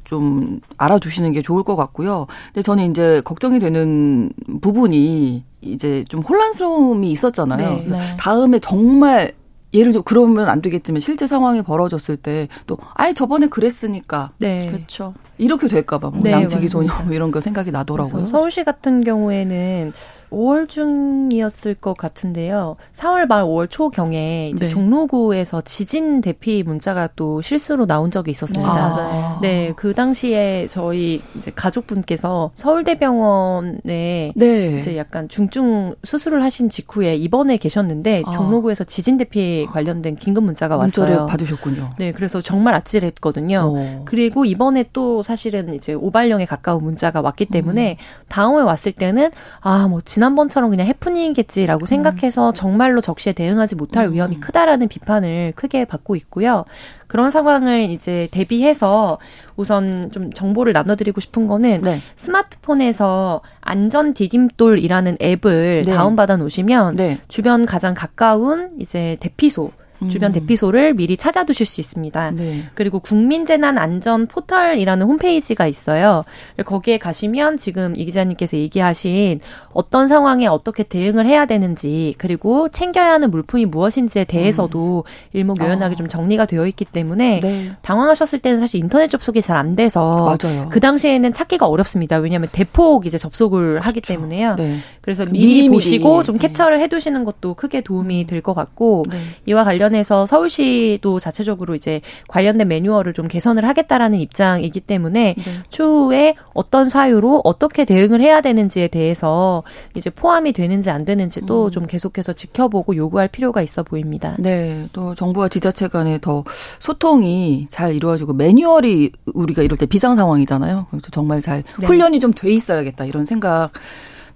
[0.04, 2.26] 좀 알아두시는 게 좋을 것 같고요.
[2.46, 7.68] 근데 저는 이제 걱정이 되는 부분이 이제 좀 혼란스러움이 있었잖아요.
[7.70, 7.98] 네, 네.
[8.18, 9.32] 다음에 정말
[9.74, 14.66] 예를 들어 그러면 안 되겠지만 실제 상황이 벌어졌을 때 또 아예 저번에 그랬으니까 네.
[14.70, 15.12] 그렇죠.
[15.36, 18.24] 이렇게 될까 봐 뭐 네, 양치기 소녀 뭐 이런 거 생각이 나더라고요.
[18.26, 19.92] 서울시 같은 경우에는
[20.30, 22.76] 5월 중이었을 것 같은데요.
[22.94, 24.70] 4월 말 5월 초경에 이제 네.
[24.70, 28.70] 종로구에서 지진 대피 문자가 또 실수로 나온 적이 있었습니다.
[28.70, 34.78] 아, 네, 그 당시에 저희 이제 가족분께서 서울대병원에 네.
[34.78, 38.32] 이제 약간 중증 수술을 하신 직후에 입원해 계셨는데 아.
[38.32, 41.26] 종로구에서 지진 대피 관련된 긴급 문자가 왔어요.
[41.26, 41.90] 받으셨군요.
[41.98, 43.72] 네, 그래서 정말 아찔했거든요.
[43.74, 44.04] 오.
[44.04, 48.24] 그리고 이번에 또 사실은 이제 오발령에 가까운 문자가 왔기 때문에 음.
[48.28, 51.86] 다음에 왔을 때는 아뭐 지난번처럼 그냥 해프닝이겠지라고 음.
[51.86, 54.14] 생각해서 정말로 적시에 대응하지 못할 음.
[54.14, 56.64] 위험이 크다라는 비판을 크게 받고 있고요.
[57.06, 59.18] 그런 상황을 이제 대비해서
[59.56, 62.00] 우선 좀 정보를 나눠드리고 싶은 거는 네.
[62.16, 65.94] 스마트폰에서 안전 디딤돌이라는 앱을 네.
[65.94, 67.20] 다운받아 놓으시면 네.
[67.28, 69.70] 주변 가장 가까운 이제 대피소
[70.08, 70.32] 주변 음.
[70.32, 72.30] 대피소를 미리 찾아두실 수 있습니다.
[72.32, 72.64] 네.
[72.74, 76.24] 그리고 국민재난안전 포털이라는 홈페이지가 있어요.
[76.64, 79.40] 거기에 가시면 지금 이 기자님께서 얘기하신
[79.72, 85.36] 어떤 상황에 어떻게 대응을 해야 되는지 그리고 챙겨야 하는 물품이 무엇인지에 대해서도 음.
[85.36, 85.96] 일목요연하게 아.
[85.96, 87.72] 좀 정리가 되어 있기 때문에 네.
[87.82, 90.68] 당황하셨을 때는 사실 인터넷 접속이 잘 안 돼서 맞아요.
[90.70, 92.18] 그 당시에는 찾기가 어렵습니다.
[92.18, 93.86] 왜냐하면 대폭 이제 접속을 그렇죠.
[93.88, 94.54] 하기 때문에요.
[94.54, 94.78] 네.
[95.00, 96.46] 그래서 그 미리, 미리 보시고 좀 네.
[96.46, 98.26] 캡처를 해두시는 것도 크게 도움이 음.
[98.28, 99.18] 될것 같고 네.
[99.46, 105.44] 이와 관련 관련해서 서울시도 자체적으로 이제 관련된 매뉴얼을 좀 개선을 하겠다라는 입장이기 때문에 네.
[105.70, 109.62] 추후에 어떤 사유로 어떻게 대응을 해야 되는지에 대해서
[109.94, 111.70] 이제 포함이 되는지 안 되는지도 음.
[111.70, 114.36] 좀 계속해서 지켜보고 요구할 필요가 있어 보입니다.
[114.38, 114.86] 네.
[114.92, 116.44] 또 정부와 지자체 간에 더
[116.78, 120.86] 소통이 잘 이루어지고 매뉴얼이 우리가 이럴 때 비상 상황이잖아요.
[121.10, 121.86] 정말 잘 네.
[121.86, 123.70] 훈련이 좀 돼 있어야겠다 이런 생각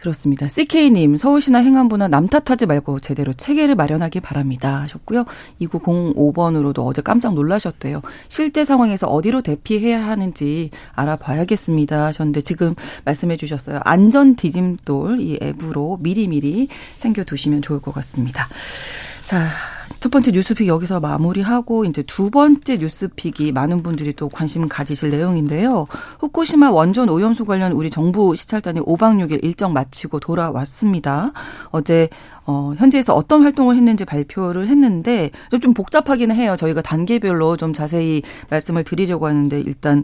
[0.03, 0.49] 그렇습니다.
[0.49, 4.81] CK님, 서울시나 행안부나 남 탓하지 말고 제대로 체계를 마련하기 바랍니다.
[4.83, 5.27] 하셨고요.
[5.61, 8.03] 2905번으로도 어제 깜짝 놀라셨대요.
[8.27, 12.07] 실제 상황에서 어디로 대피해야 하는지 알아봐야겠습니다.
[12.07, 13.79] 하셨는데 지금 말씀해 주셨어요.
[13.85, 18.49] 안전 디딤돌 이 앱으로 미리미리 챙겨두시면 좋을 것 같습니다.
[19.23, 19.51] 자,
[20.03, 25.87] 첫 번째 뉴스픽 여기서 마무리하고 이제 두 번째 뉴스픽이 많은 분들이 또 관심 가지실 내용인데요.
[26.19, 31.31] 후쿠시마 원전 오염수 관련 우리 정부 시찰단이 5박 6일 일정 마치고 돌아왔습니다.
[31.67, 32.09] 어제
[32.47, 36.57] 어 현지에서 어떤 활동을 했는지 발표를 했는데 좀 복잡하기는 해요.
[36.57, 40.03] 저희가 단계별로 좀 자세히 말씀을 드리려고 하는데 일단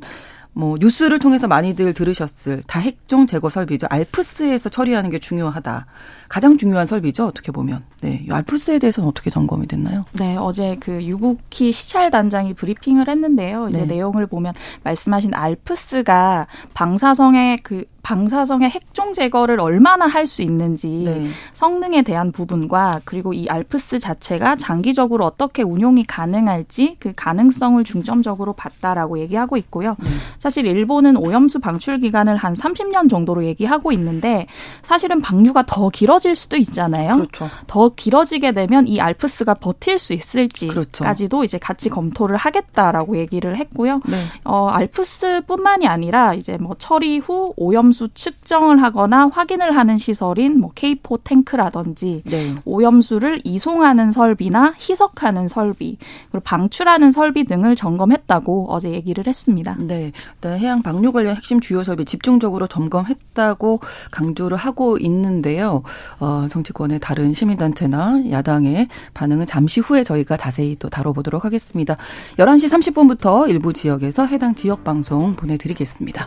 [0.52, 3.86] 뭐 뉴스를 통해서 많이들 들으셨을 다핵종 제거 설비죠.
[3.90, 5.86] 알프스에서 처리하는 게 중요하다.
[6.28, 7.26] 가장 중요한 설비죠.
[7.26, 7.84] 어떻게 보면.
[8.00, 8.24] 네.
[8.26, 10.04] 이 알프스에 대해서는 어떻게 점검이 됐나요?
[10.18, 10.36] 네.
[10.36, 13.68] 어제 그 유국희 시찰 단장이 브리핑을 했는데요.
[13.68, 13.94] 이제 네.
[13.94, 21.24] 내용을 보면 말씀하신 알프스가 방사성의 그 방사성의 핵종 제거를 얼마나 할 수 있는지 네.
[21.54, 29.18] 성능에 대한 부분과 그리고 이 알프스 자체가 장기적으로 어떻게 운용이 가능할지 그 가능성을 중점적으로 봤다라고
[29.20, 29.96] 얘기하고 있고요.
[29.98, 30.10] 네.
[30.38, 34.46] 사실 일본은 오염수 방출 기간을 한 30년 정도로 얘기하고 있는데
[34.82, 37.16] 사실은 방류가 더 길어질 수도 있잖아요.
[37.16, 37.48] 그렇죠.
[37.66, 41.44] 더 길어지게 되면 이 알프스가 버틸 수 있을지까지도 그렇죠.
[41.44, 44.00] 이제 같이 검토를 하겠다라고 얘기를 했고요.
[44.06, 44.24] 네.
[44.44, 50.70] 어, 알프스뿐만이 아니라 이제 뭐 처리 후 오염수 오염수 측정을 하거나 확인을 하는 시설인 뭐
[50.70, 52.54] K4 탱크라든지 네.
[52.64, 55.98] 오염수를 이송하는 설비나 희석하는 설비
[56.30, 59.76] 그리고 방출하는 설비 등을 점검했다고 어제 얘기를 했습니다.
[59.80, 60.12] 네,
[60.44, 65.82] 해양 방류 관련 핵심 주요 설비 집중적으로 점검했다고 강조를 하고 있는데요.
[66.20, 71.96] 어, 정치권의 다른 시민단체나 야당의 반응은 잠시 후에 저희가 자세히 또 다뤄보도록 하겠습니다.
[72.38, 76.26] 11시 30분부터 일부 지역에서 해당 지역 방송 보내드리겠습니다.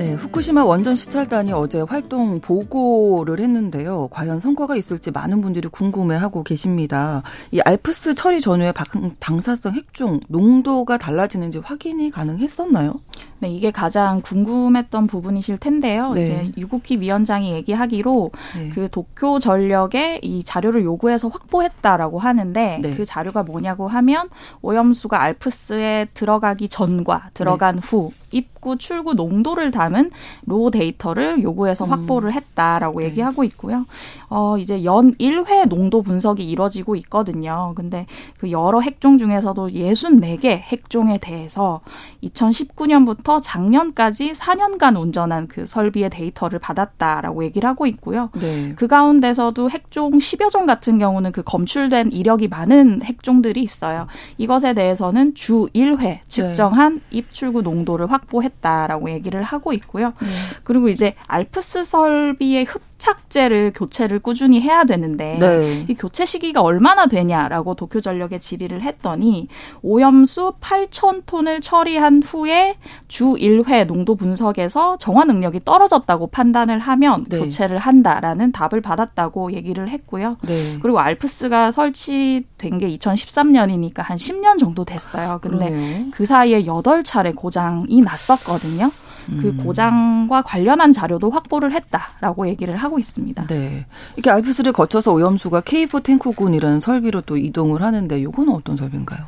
[0.00, 4.08] 네, 후쿠시마 원전 시찰단이 어제 활동 보고를 했는데요.
[4.10, 7.22] 과연 성과가 있을지 많은 분들이 궁금해하고 계십니다.
[7.50, 8.72] 이 알프스 처리 전후의
[9.20, 12.94] 방사성 핵종 농도가 달라지는지 확인이 가능했었나요?
[13.40, 16.14] 네, 이게 가장 궁금했던 부분이실 텐데요.
[16.14, 16.22] 네.
[16.22, 18.70] 이제 유국희 위원장이 얘기하기로 네.
[18.70, 22.94] 그 도쿄 전력에 이 자료를 요구해서 확보했다라고 하는데 네.
[22.94, 24.30] 그 자료가 뭐냐고 하면
[24.62, 27.80] 오염수가 알프스에 들어가기 전과 들어간 네.
[27.84, 30.10] 후 입구 출구 농도를 담은
[30.46, 31.90] 로 데이터를 요구해서 음.
[31.90, 33.06] 확보를 했다라고 네.
[33.06, 33.86] 얘기하고 있고요.
[34.28, 37.72] 어 이제 연 1회 농도 분석이 이뤄지고 있거든요.
[37.74, 38.06] 근데
[38.38, 41.80] 그 여러 핵종 중에서도 64개 핵종에 대해서
[42.22, 48.30] 2019년부터 작년까지 4년간 운전한 그 설비의 데이터를 받았다라고 얘기를 하고 있고요.
[48.40, 48.72] 네.
[48.76, 54.06] 그 가운데서도 핵종 10여 종 같은 경우는 그 검출된 이력이 많은 핵종들이 있어요.
[54.38, 57.18] 이것에 대해서는 주 1회 측정한 네.
[57.18, 60.12] 입출구 농도를 확 확보했다라고 얘기를 하고 있고요.
[60.20, 60.28] 네.
[60.64, 65.86] 그리고 이제 알프스 설비의 흡 착제를 교체를 꾸준히 해야 되는데 네.
[65.88, 69.48] 이 교체 시기가 얼마나 되냐라고 도쿄전력에 질의를 했더니
[69.82, 72.76] 오염수 8천 톤을 처리한 후에
[73.08, 77.38] 주 1회 농도 분석에서 정화 능력이 떨어졌다고 판단을 하면 네.
[77.38, 80.36] 교체를 한다라는 답을 받았다고 얘기를 했고요.
[80.42, 80.78] 네.
[80.80, 85.38] 그리고 알프스가 설치된 게 2013년이니까 한 10년 정도 됐어요.
[85.40, 86.06] 근데 그러네요.
[86.12, 88.90] 그 사이에 8차례 고장이 났었거든요.
[89.40, 89.56] 그 음.
[89.58, 93.46] 고장과 관련한 자료도 확보를 했다라고 얘기를 하고 있습니다.
[93.46, 93.86] 네.
[94.16, 99.20] 이렇게 알프스를 거쳐서 오염수가 K4 탱크군이라는 설비로 또 이동을 하는데 이거는 어떤 설비인가요?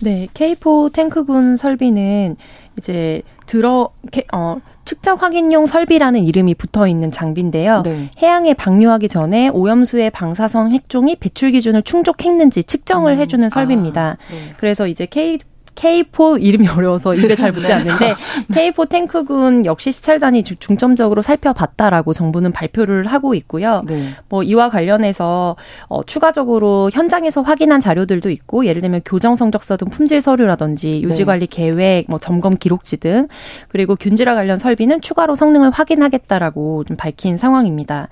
[0.00, 2.36] 네, K4 탱크군 설비는
[2.78, 3.90] 이제 들어
[4.32, 7.82] 어 측정 확인용 설비라는 이름이 붙어 있는 장비인데요.
[7.82, 8.10] 네.
[8.22, 13.18] 해양에 방류하기 전에 오염수의 방사성 핵종이 배출 기준을 충족했는지 측정을 음.
[13.18, 14.02] 해주는 설비입니다.
[14.02, 14.54] 아, 네.
[14.56, 15.38] 그래서 이제 K
[15.78, 17.72] K4 이름이 어려워서 입에 잘 붙지 네.
[17.74, 18.14] 않는데
[18.50, 23.82] K4 탱크군 역시 시찰단이 중점적으로 살펴봤다라고 정부는 발표를 하고 있고요.
[23.86, 24.08] 네.
[24.28, 25.56] 뭐 이와 관련해서
[25.88, 31.46] 어, 추가적으로 현장에서 확인한 자료들도 있고 예를 들면 교정 성적서 등 품질 서류라든지 유지 관리
[31.46, 31.56] 네.
[31.56, 33.28] 계획, 뭐 점검 기록지 등
[33.68, 38.08] 그리고 균질화 관련 설비는 추가로 성능을 확인하겠다라고 좀 밝힌 상황입니다.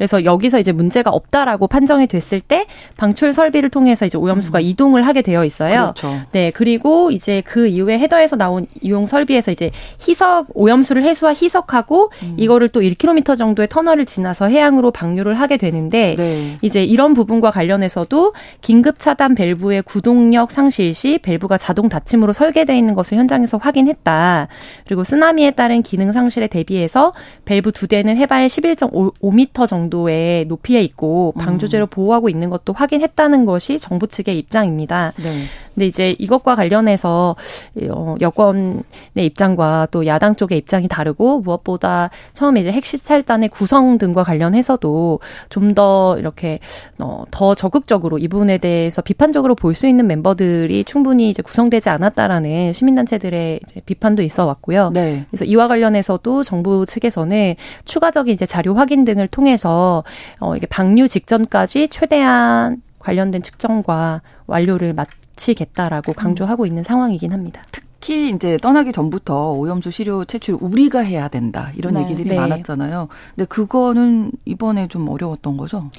[0.00, 2.64] 그래서 여기서 이제 문제가 없다라고 판정이 됐을 때
[2.96, 4.62] 방출 설비를 통해서 이제 오염수가 음.
[4.62, 5.92] 이동을 하게 되어 있어요.
[5.94, 6.16] 그렇죠.
[6.32, 12.36] 네, 그리고 이제 그 이후에 헤더에서 나온 이용 설비에서 이제 희석 오염수를 해수와 희석하고 음.
[12.38, 16.56] 이거를 또 1km 정도의 터널을 지나서 해양으로 방류를 하게 되는데 네.
[16.62, 18.32] 이제 이런 부분과 관련해서도
[18.62, 24.48] 긴급 차단 밸브의 구동력 상실 시 밸브가 자동 닫힘으로 설계되어 있는 것을 현장에서 확인했다.
[24.86, 27.12] 그리고 쓰나미에 따른 기능 상실에 대비해서
[27.44, 31.88] 밸브 두 대는 해발 11.5m 정도 정도의 높이에 있고 방조제로 음.
[31.88, 35.12] 보호하고 있는 것도 확인했다는 것이 정부 측의 입장입니다.
[35.22, 35.44] 네.
[35.80, 37.36] 근데 이제 이것과 관련해서
[37.90, 38.82] 어, 여권의
[39.16, 46.16] 입장과 또 야당 쪽의 입장이 다르고 무엇보다 처음에 이제 핵시찰단의 구성 등과 관련해서도 좀 더
[46.18, 46.58] 이렇게
[46.98, 52.72] 어, 더 적극적으로 이 부분에 대해서 비판적으로 볼 수 있는 멤버들이 충분히 이제 구성되지 않았다라는
[52.72, 54.90] 시민단체들의 이제 비판도 있어 왔고요.
[54.90, 55.24] 네.
[55.30, 60.02] 그래서 이와 관련해서도 정부 측에서는 추가적인 이제 자료 확인 등을 통해서
[60.40, 65.06] 어, 이게 방류 직전까지 최대한 관련된 측정과 완료를 맞
[65.40, 67.62] 마치겠다라고 강조하고 있는 상황이긴 합니다.
[67.72, 72.02] 특히 이제 떠나기 전부터 오염수 시료 채취를 우리가 해야 된다 이런 네.
[72.02, 72.36] 얘기들이 네.
[72.36, 73.08] 많았잖아요.
[73.34, 75.90] 근데 그거는 이번에 좀 어려웠던 거죠.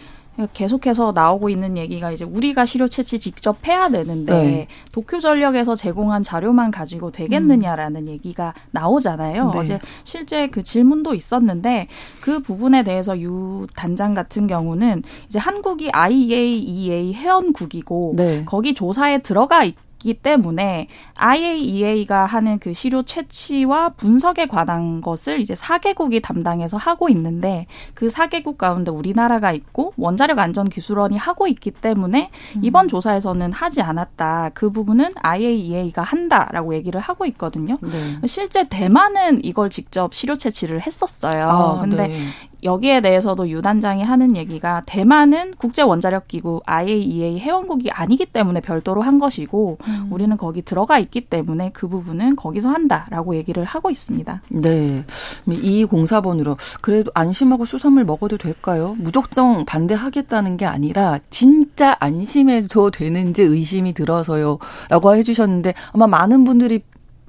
[0.54, 4.68] 계속해서 나오고 있는 얘기가 이제 우리가 시료 채취 직접 해야 되는데 네.
[4.92, 8.08] 도쿄 전력에서 제공한 자료만 가지고 되겠느냐라는 음.
[8.08, 9.52] 얘기가 나오잖아요.
[9.52, 9.58] 네.
[9.58, 11.88] 어제 실제 그 질문도 있었는데
[12.22, 18.46] 그 부분에 대해서 유 단장 같은 경우는 이제 한국이 IAEA 회원국이고 네.
[18.46, 25.54] 거기 조사에 들어가 있 있기 때문에 IAEA가 하는 그 시료 채취와 분석에 관한 것을 이제
[25.54, 32.30] 4개국이 담당해서 하고 있는데 그 4개국 가운데 우리나라가 있고 원자력 안전 기술원이 하고 있기 때문에
[32.56, 32.62] 음.
[32.64, 34.52] 이번 조사에서는 하지 않았다.
[34.54, 37.76] 그 부분은 IAEA가 한다라고 얘기를 하고 있거든요.
[37.82, 38.20] 네.
[38.26, 41.50] 실제 대만은 이걸 직접 시료 채취를 했었어요.
[41.50, 42.20] 아, 근데 네.
[42.64, 49.02] 여기에 대해서도 유 단장이 하는 얘기가 대만은 국제 원자력 기구 IAEA 회원국이 아니기 때문에 별도로
[49.02, 50.08] 한 것이고 음.
[50.12, 54.42] 우리는 거기 들어가 있기 때문에 그 부분은 거기서 한다라고 얘기를 하고 있습니다.
[54.50, 55.04] 네.
[55.48, 58.96] 이 공사번으로 그래도 안심하고 수산물 먹어도 될까요?
[59.00, 66.82] 무조건 반대하겠다는 게 아니라 진짜 안심해도 되는지 의심이 들어서요라고 해 주셨는데 아마 많은 분들이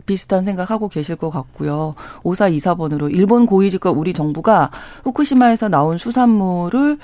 [0.06, 1.94] 비슷한 생각하고 계실 것 같고요.
[2.22, 4.70] 5424번으로 일본 고위직과 우리 정부가
[5.04, 6.98] 후쿠시마에서 나온 수산물을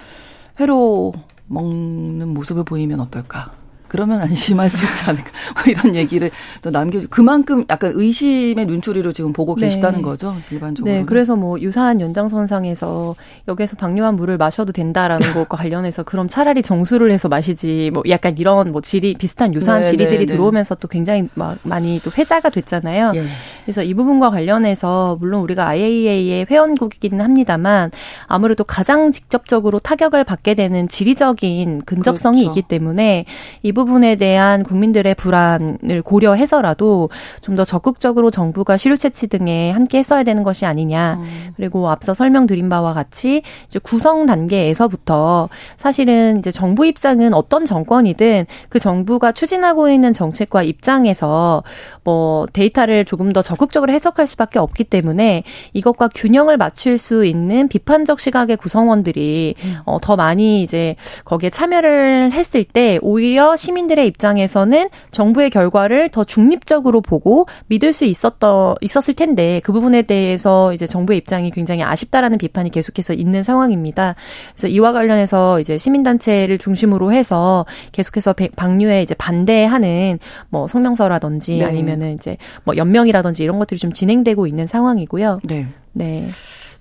[0.60, 1.12] 회로
[1.46, 3.57] 먹는 모습을 보이면 어떨까?
[3.88, 5.30] 그러면 안심할 수 있지 않을까.
[5.54, 6.30] 뭐 이런 얘기를
[6.62, 9.66] 또 남겨, 그만큼 약간 의심의 눈초리로 지금 보고 네.
[9.66, 10.92] 계시다는 거죠, 일반적으로.
[10.92, 13.16] 네, 그래서 뭐 유사한 연장선상에서
[13.48, 18.72] 여기에서 방류한 물을 마셔도 된다라는 것과 관련해서 그럼 차라리 정수를 해서 마시지, 뭐 약간 이런
[18.72, 20.26] 뭐 질이, 비슷한 유사한 네, 네, 네.
[20.26, 23.12] 들어오면서 또 굉장히 막 많이 또 회자가 됐잖아요.
[23.14, 23.26] 예.
[23.64, 27.90] 그래서 이 부분과 관련해서 물론 우리가 IAEA의 회원국이기는 합니다만
[28.26, 32.58] 아무래도 가장 직접적으로 타격을 받게 되는 지리적인 근접성이 그렇죠.
[32.58, 33.24] 있기 때문에
[33.62, 37.10] 이 부분에 대한 국민들의 불안을 고려해서라도
[37.42, 41.18] 좀 더 적극적으로 정부가 시료 채취 등에 함께 했어야 되는 것이 아니냐.
[41.20, 41.52] 음.
[41.56, 48.78] 그리고 앞서 설명드린 바와 같이 이제 구성 단계에서부터 사실은 이제 정부 입장은 어떤 정권이든 그
[48.78, 51.64] 정부가 추진하고 있는 정책과 입장에서
[52.04, 58.20] 뭐 데이터를 조금 더 적극적으로 해석할 수밖에 없기 때문에 이것과 균형을 맞출 수 있는 비판적
[58.20, 59.76] 시각의 구성원들이 음.
[59.84, 67.02] 어, 더 많이 이제 거기에 참여를 했을 때 오히려 시민들의 입장에서는 정부의 결과를 더 중립적으로
[67.02, 72.70] 보고 믿을 수 있었던 있었을 텐데 그 부분에 대해서 이제 정부의 입장이 굉장히 아쉽다라는 비판이
[72.70, 74.14] 계속해서 있는 상황입니다.
[74.54, 81.64] 그래서 이와 관련해서 이제 시민단체를 중심으로 해서 계속해서 방류에 이제 반대하는 뭐 성명서라든지 네.
[81.64, 85.40] 아니면은 이제 뭐 연명이라든지 이런 것들이 좀 진행되고 있는 상황이고요.
[85.44, 85.66] 네.
[85.92, 86.28] 네.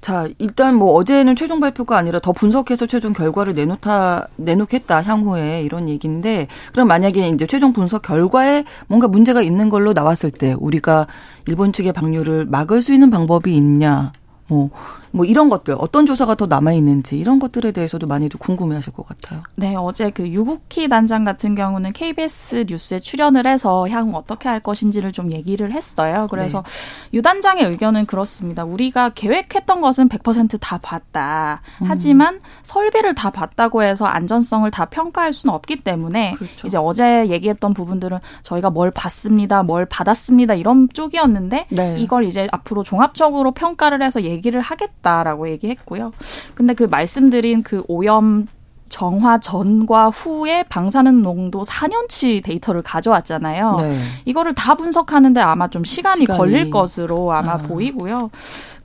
[0.07, 5.89] 자, 일단 뭐 어제는 최종 발표가 아니라 더 분석해서 최종 결과를 내놓다, 내놓겠다, 향후에 이런
[5.89, 11.07] 얘기인데, 그럼 만약에 이제 최종 분석 결과에 뭔가 문제가 있는 걸로 나왔을 때, 우리가
[11.45, 14.13] 일본 측의 방류를 막을 수 있는 방법이 있냐,
[14.47, 14.69] 뭐,
[15.11, 19.41] 뭐 이런 것들 어떤 조사가 더 남아 있는지 이런 것들에 대해서도 많이도 궁금해하실 것 같아요.
[19.55, 25.11] 네, 어제 그 유국희 단장 같은 경우는 KBS 뉴스에 출연을 해서 향후 어떻게 할 것인지를
[25.11, 26.27] 좀 얘기를 했어요.
[26.29, 27.17] 그래서 네.
[27.17, 28.63] 유 단장의 의견은 그렇습니다.
[28.63, 31.61] 우리가 계획했던 것은 100%다 봤다.
[31.81, 31.87] 음.
[31.89, 36.67] 하지만 설비를 다 봤다고 해서 안전성을 다 평가할 수는 없기 때문에 그렇죠.
[36.67, 41.95] 이제 어제 얘기했던 부분들은 저희가 뭘 봤습니다, 뭘 받았습니다 이런 쪽이었는데 네.
[41.99, 46.11] 이걸 이제 앞으로 종합적으로 평가를 해서 얘기 얘기를 하겠다 라고 얘기했고요.
[46.53, 48.47] 근데 그 말씀드린 그 오염
[48.89, 53.75] 정화 전과 후에 방사능 농도 4년치 데이터를 가져왔잖아요.
[53.81, 53.97] 네.
[54.25, 56.37] 이거를 다 분석하는데 아마 좀 시간이, 시간이.
[56.37, 57.57] 걸릴 것으로 아마 아.
[57.57, 58.29] 보이고요.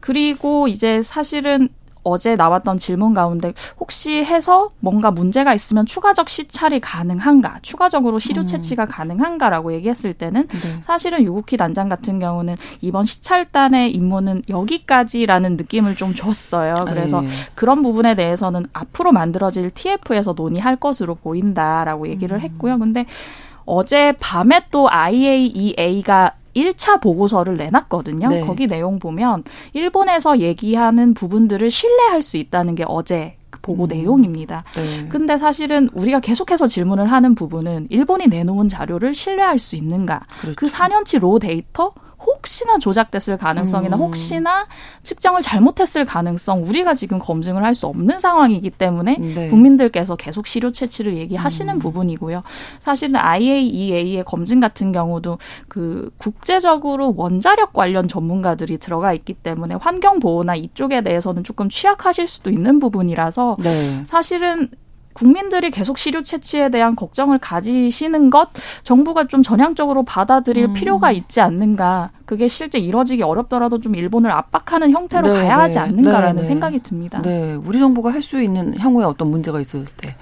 [0.00, 1.68] 그리고 이제 사실은
[2.04, 8.46] 어제 나왔던 질문 가운데 혹시 해서 뭔가 문제가 있으면 추가적 시찰이 가능한가, 추가적으로 시료 음.
[8.46, 8.88] 채취가 음.
[8.90, 10.80] 가능한가라고 얘기했을 때는 네.
[10.82, 16.74] 사실은 유국희 단장 같은 경우는 이번 시찰단의 임무는 여기까지라는 느낌을 좀 줬어요.
[16.86, 17.28] 그래서 에이.
[17.54, 22.40] 그런 부분에 대해서는 앞으로 만들어질 TF에서 논의할 것으로 보인다라고 얘기를 음.
[22.40, 22.78] 했고요.
[22.78, 23.06] 근데
[23.64, 28.28] 어제 밤에 또 IAEA가 1차 보고서를 내놨거든요.
[28.28, 28.40] 네.
[28.40, 33.88] 거기 내용 보면 일본에서 얘기하는 부분들을 신뢰할 수 있다는 게 어제 그 보고 음.
[33.88, 34.64] 내용입니다.
[34.74, 35.08] 네.
[35.08, 40.22] 근데 사실은 우리가 계속해서 질문을 하는 부분은 일본이 내놓은 자료를 신뢰할 수 있는가?
[40.40, 40.56] 그렇죠.
[40.56, 41.92] 그 4년치 로 데이터
[42.24, 44.02] 혹시나 조작됐을 가능성이나 음.
[44.02, 44.66] 혹시나
[45.02, 49.48] 측정을 잘못했을 가능성 우리가 지금 검증을 할 수 없는 상황이기 때문에 네.
[49.48, 51.78] 국민들께서 계속 시료 채취를 얘기하시는 음.
[51.78, 52.42] 부분이고요.
[52.80, 60.54] 사실은 IAEA의 검증 같은 경우도 그 국제적으로 원자력 관련 전문가들이 들어가 있기 때문에 환경 보호나
[60.54, 64.02] 이쪽에 대해서는 조금 취약하실 수도 있는 부분이라서 네.
[64.04, 64.68] 사실은
[65.12, 68.48] 국민들이 계속 시료 채취에 대한 걱정을 가지시는 것
[68.84, 70.74] 정부가 좀 전향적으로 받아들일 음.
[70.74, 72.10] 필요가 있지 않는가.
[72.26, 75.80] 그게 실제 이뤄지기 어렵더라도 좀 일본을 압박하는 형태로 네, 가야 하지 네.
[75.80, 76.44] 않는가라는 네, 네.
[76.44, 77.20] 생각이 듭니다.
[77.22, 80.14] 네, 우리 정부가 할 수 있는 향후에 어떤 문제가 있을 때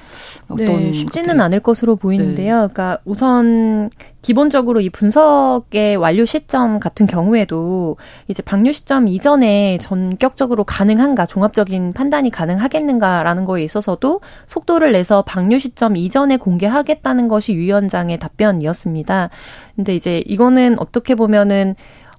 [0.48, 1.42] 어떤 네, 쉽지는 것들이.
[1.44, 2.54] 않을 것으로 보이는데요.
[2.54, 2.68] 네.
[2.72, 3.90] 그러니까 우선
[4.22, 7.96] 기본적으로 이 분석의 완료 시점 같은 경우에도
[8.28, 15.96] 이제 방류 시점 이전에 전격적으로 가능한가, 종합적인 판단이 가능하겠는가라는 거에 있어서도 속도를 내서 방류 시점
[15.96, 19.30] 이전에 공개하겠다는 것이 유 위원장의 답변이었습니다.
[19.76, 21.74] 근데 이제 이거는 어떻게 보면은 뭐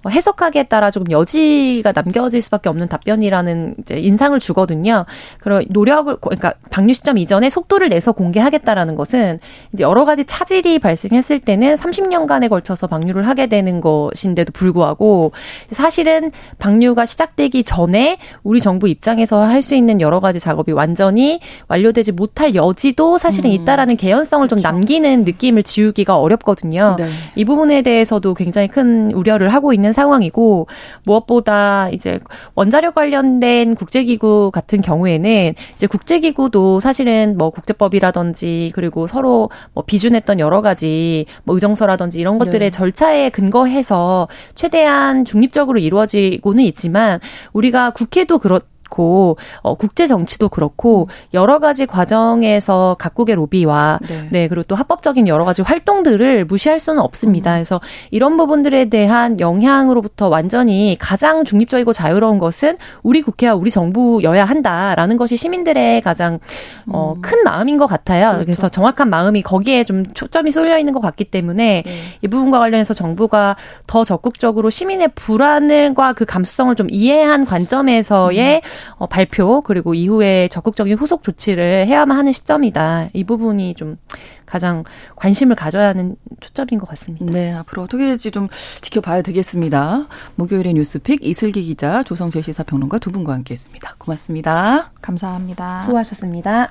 [0.10, 5.06] 해석하기에 따라 조금 여지가 남겨질 수밖에 없는 답변이라는 이제 인상을 주거든요.
[5.40, 9.40] 그런 노력을 그러니까 방류 시점 이전에 속도를 내서 공개하겠다라는 것은
[9.74, 15.32] 이제 여러 가지 차질이 발생했을 때는 30년간에 걸쳐서 방류를 하게 되는 것인데도 불구하고
[15.70, 22.12] 사실은 방류가 시작되기 전에 우리 정부 입장에서 할 수 있는 여러 가지 작업이 완전히 완료되지
[22.12, 24.62] 못할 여지도 사실은 음, 있다라는 개연성을 그렇죠.
[24.62, 26.96] 좀 남기는 느낌을 지우기가 어렵거든요.
[26.98, 27.08] 네.
[27.36, 30.68] 이 부분에 대해서도 굉장히 큰 우려를 하고 있는 있는 상황이고
[31.04, 32.20] 무엇보다 이제
[32.56, 40.62] 원자력 관련된 국제기구 같은 경우에는 이제 국제기구도 사실은 뭐 국제법이라든지 그리고 서로 뭐 비준했던 여러
[40.62, 42.70] 가지 뭐 의정서라든지 이런 것들의 네.
[42.72, 47.20] 절차에 근거해서 최대한 중립적으로 이루어지고는 있지만
[47.54, 48.62] 우리가 국회도 그렇
[48.92, 54.28] 그렇고 어, 국제 정치도 그렇고 여러 가지 과정에서 각국의 로비와 네.
[54.32, 54.48] 네.
[54.50, 57.54] 그리고 또 합법적인 여러 가지 활동들을 무시할 수는 없습니다.
[57.54, 57.56] 음.
[57.56, 57.80] 그래서
[58.12, 65.38] 이런 부분들에 대한 영향으로부터 완전히 가장 중립적이고 자유로운 것은 우리 국회와 우리 정부여야 한다라는 것이
[65.38, 66.40] 시민들의 가장
[66.88, 67.22] 어, 음.
[67.22, 68.32] 큰 마음인 것 같아요.
[68.32, 68.46] 그렇죠.
[68.46, 71.94] 그래서 정확한 마음이 거기에 좀 초점이 쏠려 있는 것 같기 때문에 네.
[72.22, 73.56] 이 부분과 관련해서 정부가
[73.88, 78.81] 더 적극적으로 시민의 불안을과 그 감수성을 좀 이해한 관점에서의 음.
[78.96, 83.10] 어, 발표 그리고 이후에 적극적인 후속 조치를 해야만 하는 시점이다.
[83.14, 83.98] 이 부분이 좀
[84.46, 84.84] 가장
[85.16, 87.26] 관심을 가져야 하는 초점인 것 같습니다.
[87.26, 88.50] 네, 앞으로 어떻게 될지 좀
[88.82, 90.08] 지켜봐야 되겠습니다.
[90.36, 93.96] 목요일의 뉴스픽 이슬기 기자, 조성재 시사평론가 두 분과 함께했습니다.
[93.98, 94.92] 고맙습니다.
[95.02, 95.80] 감사합니다.
[95.80, 96.70] 수고하셨습니다.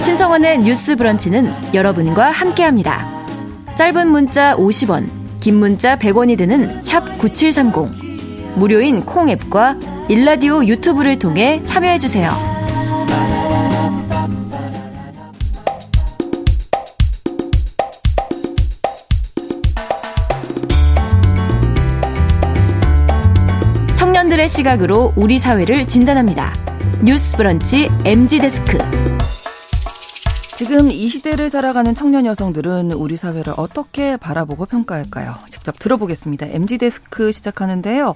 [0.00, 3.21] 신성원의 뉴스 브런치는 여러분과 함께합니다.
[3.74, 5.08] 짧은 문자 50원,
[5.40, 8.54] 긴 문자 100원이 드는 샵 9730.
[8.56, 9.76] 무료인 콩 앱과
[10.08, 12.30] 일라디오 유튜브를 통해 참여해주세요.
[23.94, 26.52] 청년들의 시각으로 우리 사회를 진단합니다.
[27.02, 28.78] 뉴스 브런치 MG 데스크.
[30.56, 35.34] 지금 이 시대를 살아가는 청년 여성들은 우리 사회를 어떻게 바라보고 평가할까요?
[35.50, 36.46] 직접 들어보겠습니다.
[36.46, 38.14] MZ 데스크 시작하는데요.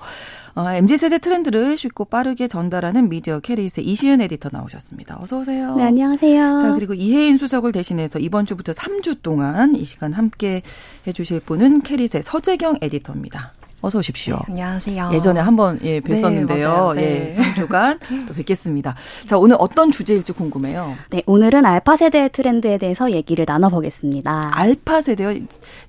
[0.55, 5.19] 어, MZ 세대 트렌드를 쉽고 빠르게 전달하는 미디어 캐릿의 이시은 에디터 나오셨습니다.
[5.21, 5.75] 어서 오세요.
[5.75, 6.61] 네, 안녕하세요.
[6.61, 10.63] 자, 그리고 이혜인 수석을 대신해서 이번 주부터 3주 동안 이 시간 함께
[11.07, 13.53] 해 주실 분은 캐릿의 서재경 에디터입니다.
[13.87, 14.35] 어서 오십시오.
[14.49, 15.11] 네, 안녕하세요.
[15.15, 16.95] 예전에 한번 예, 뵀었는데요.
[16.97, 18.97] 네, 예, 3주간 또 뵙겠습니다.
[19.27, 20.95] 자, 오늘 어떤 주제일지 궁금해요.
[21.11, 24.51] 네, 오늘은 알파 세대 트렌드에 대해서 얘기를 나눠보겠습니다.
[24.55, 25.39] 알파 세대요?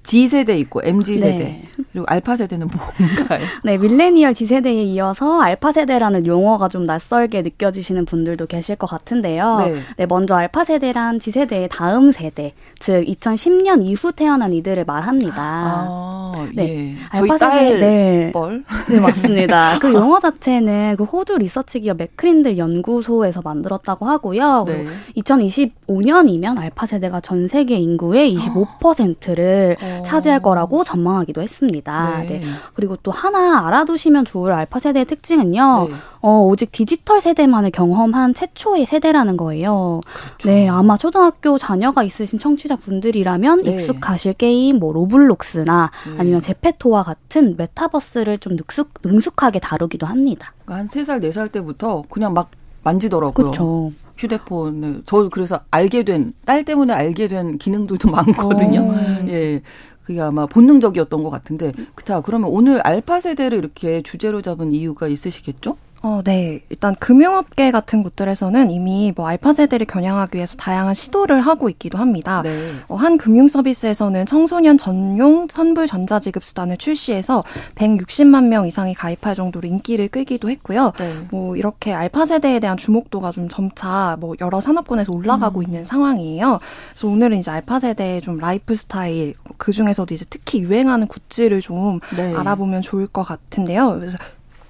[0.04, 1.38] G 세대 있고 MZ 세대.
[1.40, 1.68] 네.
[1.92, 3.48] 그리고 알파 세대는 뭔가요?
[3.66, 9.58] 네, 밀레니얼 G 세대에 이어서 알파 세대라는 용어가 좀 낯설게 느껴지시는 분들도 계실 것 같은데요.
[9.58, 15.34] 네, 네 먼저 알파 세대란 G 세대의 다음 세대, 즉 2010년 이후 태어난 이들을 말합니다.
[15.36, 16.98] 아, 네, 예.
[17.10, 18.32] 알파 세대 네.
[18.32, 18.64] 뻘.
[18.90, 19.80] 네, 맞습니다.
[19.82, 24.66] 그 용어 자체는 그 호주 리서치 기업 맥크린들 연구소에서 만들었다고 하고요.
[24.68, 24.86] 네.
[25.18, 30.04] 2025년이면 알파 세대가 전 세계 인구의 25%를 어.
[30.06, 32.24] 차지할 거라고 전망하기도 했습니다.
[32.24, 32.40] 네.
[32.40, 32.44] 네.
[32.74, 35.90] 그리고 또 하나 알아두시면 좋을 알파 세대의 특징은요.
[36.22, 36.28] 네.
[36.28, 40.02] 어, 오직 디지털 세대만을 경험한 최초의 세대라는 거예요.
[40.04, 40.50] 그렇죠.
[40.50, 43.72] 네, 아마 초등학교 자녀가 있으신 청취자분들이라면 네.
[43.76, 46.16] 익숙하실 게임, 뭐 로블록스나 네.
[46.20, 50.54] 아니면 제페토와 같은 메타버스를 좀 능숙, 능숙하게 다루기도 합니다.
[50.66, 52.50] 그러니까 한 3살, 4살 때부터 그냥 막
[52.84, 53.34] 만지더라고요.
[53.34, 53.92] 그렇죠.
[54.18, 58.82] 휴대폰을 저 그래서 알게 된 딸 때문에 알게 된 기능들도 많거든요.
[58.82, 59.30] 오.
[59.30, 59.62] 예.
[60.04, 61.74] 그게 아마 본능적이었던 것 같은데
[62.06, 65.76] 자 그러면 오늘 알파 세대를 이렇게 주제로 잡은 이유가 있으시겠죠?
[66.04, 66.62] 어, 네.
[66.70, 72.42] 일단 금융업계 같은 곳들에서는 이미 뭐 알파 세대를 겨냥하기 위해서 다양한 시도를 하고 있기도 합니다.
[72.44, 72.74] 네.
[72.88, 77.44] 어, 한 금융 서비스에서는 청소년 전용 선불 전자지급 수단을 출시해서
[77.76, 80.94] 160만 명 이상이 가입할 정도로 인기를 끌기도 했고요.
[80.98, 81.14] 네.
[81.32, 85.64] 뭐 이렇게 알파 세대에 대한 주목도가 좀 점차 뭐 여러 산업군에서 올라가고 음.
[85.64, 86.60] 있는 상황이에요.
[86.92, 92.00] 그래서 오늘은 이제 알파 세대의 좀 라이프 스타일 그 중에서도 이제 특히 유행하는 굿즈를 좀
[92.16, 92.36] 네.
[92.36, 93.98] 알아보면 좋을 것 같은데요.
[94.00, 94.18] 그래서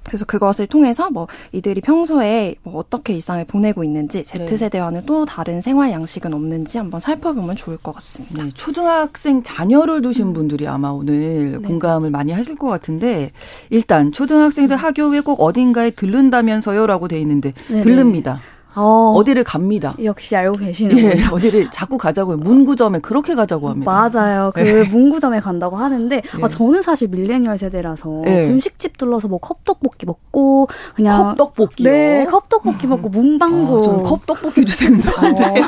[0.08, 5.06] 그래서 그것을 통해서 뭐 이들이 평소에 뭐 어떻게 일상을 보내고 있는지 Z세대와는 네.
[5.06, 8.44] 또 다른 생활 양식은 없는지 한번 살펴보면 좋을 것 같습니다.
[8.44, 10.34] 네, 초등학생 자녀를 두신 음.
[10.34, 11.68] 분들이 아마 오늘 네.
[11.68, 13.32] 공감을 많이 하실 것 같은데
[13.70, 17.82] 일단 초등학생들 학교 후에 꼭 어딘가에 들른다면서요라고 돼 있는데 네, 네.
[17.82, 18.40] 들릅니다.
[18.80, 19.96] 어, 디를 갑니다.
[20.04, 20.98] 역시 알고 계시네요.
[20.98, 22.38] 예, 어디를 자꾸 가자고요.
[22.38, 23.92] 문구점에 그렇게 가자고 합니다.
[23.92, 24.52] 맞아요.
[24.54, 24.84] 그 예.
[24.84, 26.44] 문구점에 간다고 하는데 예.
[26.44, 28.48] 아, 저는 사실 밀레니얼 세대라서 예.
[28.48, 30.20] 분식집 들러서 뭐 컵떡볶이 먹고
[30.96, 31.90] 그냥 컵떡볶이요?
[31.90, 33.80] 네, 컵떡볶이 먹고 문방구.
[33.80, 35.00] 아, 저는 컵떡볶이 주세요.
[35.00, 35.64] 좋아한요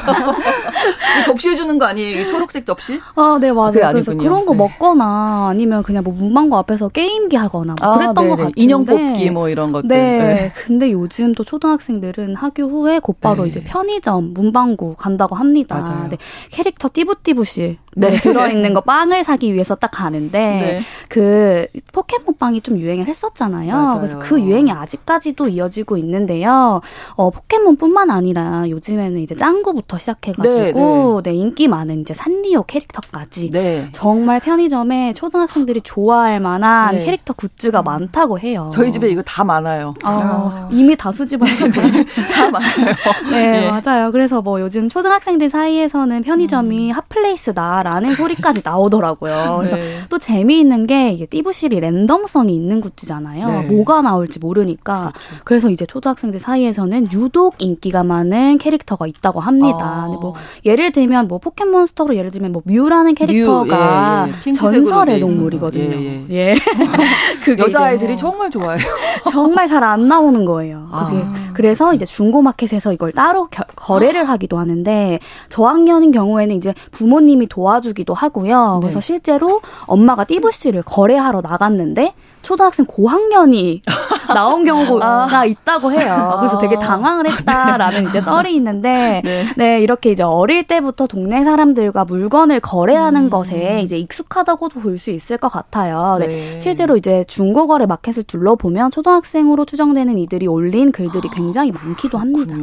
[1.25, 2.27] 접시 해 주는 거 아니에요?
[2.27, 2.99] 초록색 접시?
[3.15, 3.91] 아, 네 맞아요.
[3.91, 4.57] 그래서 그런 거 네.
[4.57, 8.29] 먹거나 아니면 그냥 뭐 문방구 앞에서 게임기 하거나 뭐 아, 그랬던 네네.
[8.29, 9.87] 것 같은데 인형 뽑기 뭐 이런 것들.
[9.87, 10.17] 네.
[10.17, 10.51] 네.
[10.65, 13.49] 근데 요즘 또 초등학생들은 학교 후에 곧바로 네.
[13.49, 15.79] 이제 편의점, 문방구 간다고 합니다.
[15.79, 16.09] 맞아요.
[16.09, 16.17] 네.
[16.51, 18.17] 캐릭터 띠부띠부씨 네.
[18.19, 20.81] 들어있는 거 빵을 사기 위해서 딱 가는데 네.
[21.09, 23.73] 그 포켓몬 빵이 좀 유행을 했었잖아요.
[23.73, 23.99] 맞아요.
[23.99, 26.81] 그래서 그 유행 이 아직까지도 이어지고 있는데요.
[27.15, 31.31] 어, 포켓몬뿐만 아니라 요즘에는 이제 짱구부터 시작해가지고 네, 네.
[31.31, 33.89] 네 인기 많은 이제 산리오 캐릭터까지 네.
[33.91, 37.05] 정말 편의점에 초등학생들이 좋아할 만한 네.
[37.05, 38.69] 캐릭터 굿즈가 많다고 해요.
[38.73, 39.93] 저희 집에 이거 다 많아요.
[40.03, 40.69] 어, 아.
[40.71, 41.71] 이미 다 수집하는
[42.33, 42.95] 다 많아요.
[43.31, 43.69] 네, 예.
[43.69, 44.11] 맞아요.
[44.11, 46.95] 그래서 뭐 요즘 초등학생들 사이에서는 편의점이 음.
[46.95, 49.55] 핫플레이스다라는 소리까지 나오더라고요.
[49.57, 49.99] 그래서 네.
[50.09, 53.47] 또 재미있는 게 이게 띠부실이 랜덤성이 있는 굿즈잖아요.
[53.47, 53.61] 네.
[53.67, 55.11] 뭐가 나올지 모르 니까.
[55.13, 55.43] 그렇죠.
[55.43, 60.05] 그래서 이제 초등학생들 사이에서는 유독 인기가 많은 캐릭터가 있다고 합니다.
[60.05, 60.07] 아.
[60.07, 60.35] 뭐
[60.65, 64.53] 예를 들면 뭐 포켓몬스터로 예를 들면 뭐 뮤라는 캐릭터가 뮤, 예, 예.
[64.53, 65.83] 전설의 동물이거든요.
[65.83, 66.25] 예.
[66.29, 66.55] 예.
[66.55, 66.55] 예.
[67.57, 68.85] 여자아이들이 정말 좋아해요.
[69.31, 70.87] 정말 잘 안 나오는 거예요.
[70.91, 71.23] 그게.
[71.23, 71.33] 아.
[71.53, 75.19] 그래서 이제 중고마켓에서 이걸 따로 겨, 거래를 하기도 하는데
[75.49, 78.75] 저학년인 경우에는 이제 부모님이 도와주기도 하고요.
[78.75, 78.79] 네.
[78.81, 83.81] 그래서 실제로 엄마가 띠부씨를 거래하러 나갔는데 초등학생 고학년이
[84.33, 85.45] 나온 경우가 아.
[85.45, 86.35] 있다고 해요.
[86.39, 86.79] 그래서 되게 아.
[86.79, 89.45] 당황을 했다라는 이제 썰이 있는데, 네.
[89.57, 89.81] 네.
[89.81, 93.29] 이렇게 이제 어릴 때부터 동네 사람들과 물건을 거래하는 음.
[93.29, 96.17] 것에 이제 익숙하다고도 볼 수 있을 것 같아요.
[96.19, 96.27] 네.
[96.27, 96.59] 네.
[96.61, 102.53] 실제로 이제 중고거래 마켓을 둘러보면 초등학생으로 추정되는 이들이 올린 글들이 굉장히 많기도 합니다.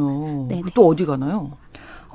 [0.47, 0.71] 네, 네.
[0.75, 1.51] 또 어디 가나요?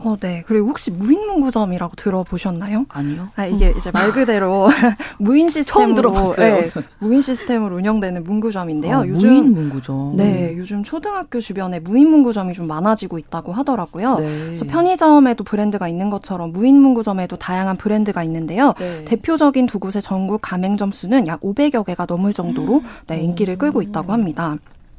[0.04, 0.42] 어, 네.
[0.46, 2.86] 그리고 혹시 무인문구점이라고 들어보셨나요?
[2.88, 3.28] 아니요.
[3.36, 3.74] 아, 이게 음.
[3.76, 4.68] 이제 말 그대로
[5.18, 6.60] 무인 시스템으로 들어봤어요.
[6.60, 8.96] 네, 무인 시스템으로 운영되는 문구점인데요.
[8.98, 10.16] 아, 요즘 무인 문구점.
[10.16, 14.18] 네, 요즘 초등학교 주변에 무인 문구점이 좀 많아지고 있다고 하더라고요.
[14.18, 14.38] 네.
[14.46, 18.74] 그래서 편의점에도 브랜드가 있는 것처럼 무인 문구점에도 다양한 브랜드가 있는데요.
[18.78, 19.04] 네.
[19.04, 24.12] 대표적인 두 곳의 전국 가맹점 수는 약 500여 개가 넘을 정도로 네, 인기를 끌고 있다고
[24.12, 24.56] 합니다.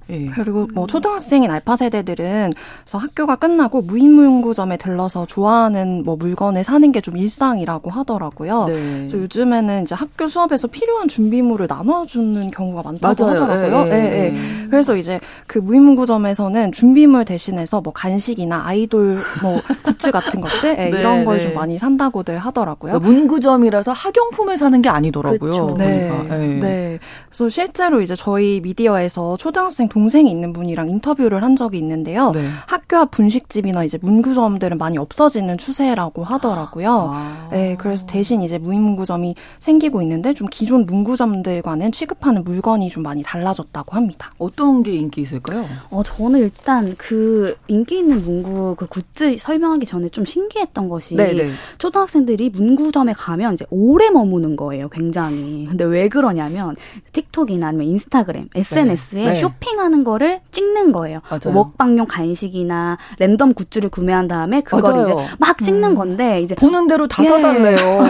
[0.09, 0.25] 예.
[0.33, 7.03] 그리고 뭐 초등학생인 알파 세대들은 그래서 학교가 끝나고 무인문구점에 들러서 좋아하는 뭐 물건을 사는 게
[7.03, 8.65] 좀 일상이라고 하더라고요.
[8.67, 8.73] 네.
[8.99, 13.41] 그래서 요즘에는 이제 학교 수업에서 필요한 준비물을 나눠주는 경우가 많다고 맞아요.
[13.43, 13.91] 하더라고요.
[13.91, 14.13] 예, 예.
[14.13, 14.67] 예, 예.
[14.69, 20.99] 그래서 이제 그 무인문구점에서는 준비물 대신해서 뭐 간식이나 아이돌 뭐 굿즈 같은 것들 예, 네,
[20.99, 21.55] 이런 걸좀 네.
[21.55, 22.93] 많이 산다고들 하더라고요.
[22.93, 25.39] 그러니까 문구점이라서 학용품을 사는 게 아니더라고요.
[25.39, 25.75] 그렇죠.
[25.77, 26.09] 네.
[26.29, 26.37] 네.
[26.59, 26.99] 네.
[27.29, 32.31] 그래서 실제로 이제 저희 미디어에서 초등학생 동생이 있는 분이랑 인터뷰를 한 적이 있는데요.
[32.31, 32.47] 네.
[32.65, 37.09] 학교 앞 분식집이나 이제 문구점들은 많이 없어지는 추세라고 하더라고요.
[37.11, 37.49] 아.
[37.51, 43.95] 네, 그래서 대신 이제 무인문구점이 생기고 있는데 좀 기존 문구점들과는 취급하는 물건이 좀 많이 달라졌다고
[43.95, 44.31] 합니다.
[44.39, 45.63] 어떤 게 인기 있을까요?
[45.91, 51.33] 어, 저는 일단 그 인기 있는 문구 그 굿즈 설명하기 전에 좀 신기했던 것이 네네.
[51.33, 51.51] 네.
[51.77, 55.67] 초등학생들이 문구점에 가면 이제 오래 머무는 거예요, 굉장히.
[55.69, 56.75] 근데 왜 그러냐면
[57.11, 59.33] 틱톡이나 아니면 인스타그램, SNS에 네.
[59.33, 59.39] 네.
[59.39, 61.19] 쇼핑 하는 거를 찍는 거예요.
[61.45, 65.19] 뭐 먹방용 간식이나 랜덤 굿즈를 구매한 다음에 그걸 맞아요.
[65.19, 65.95] 이제 막 찍는 음.
[65.95, 67.29] 건데 이제 보는 대로 다 예.
[67.29, 67.77] 사달래요.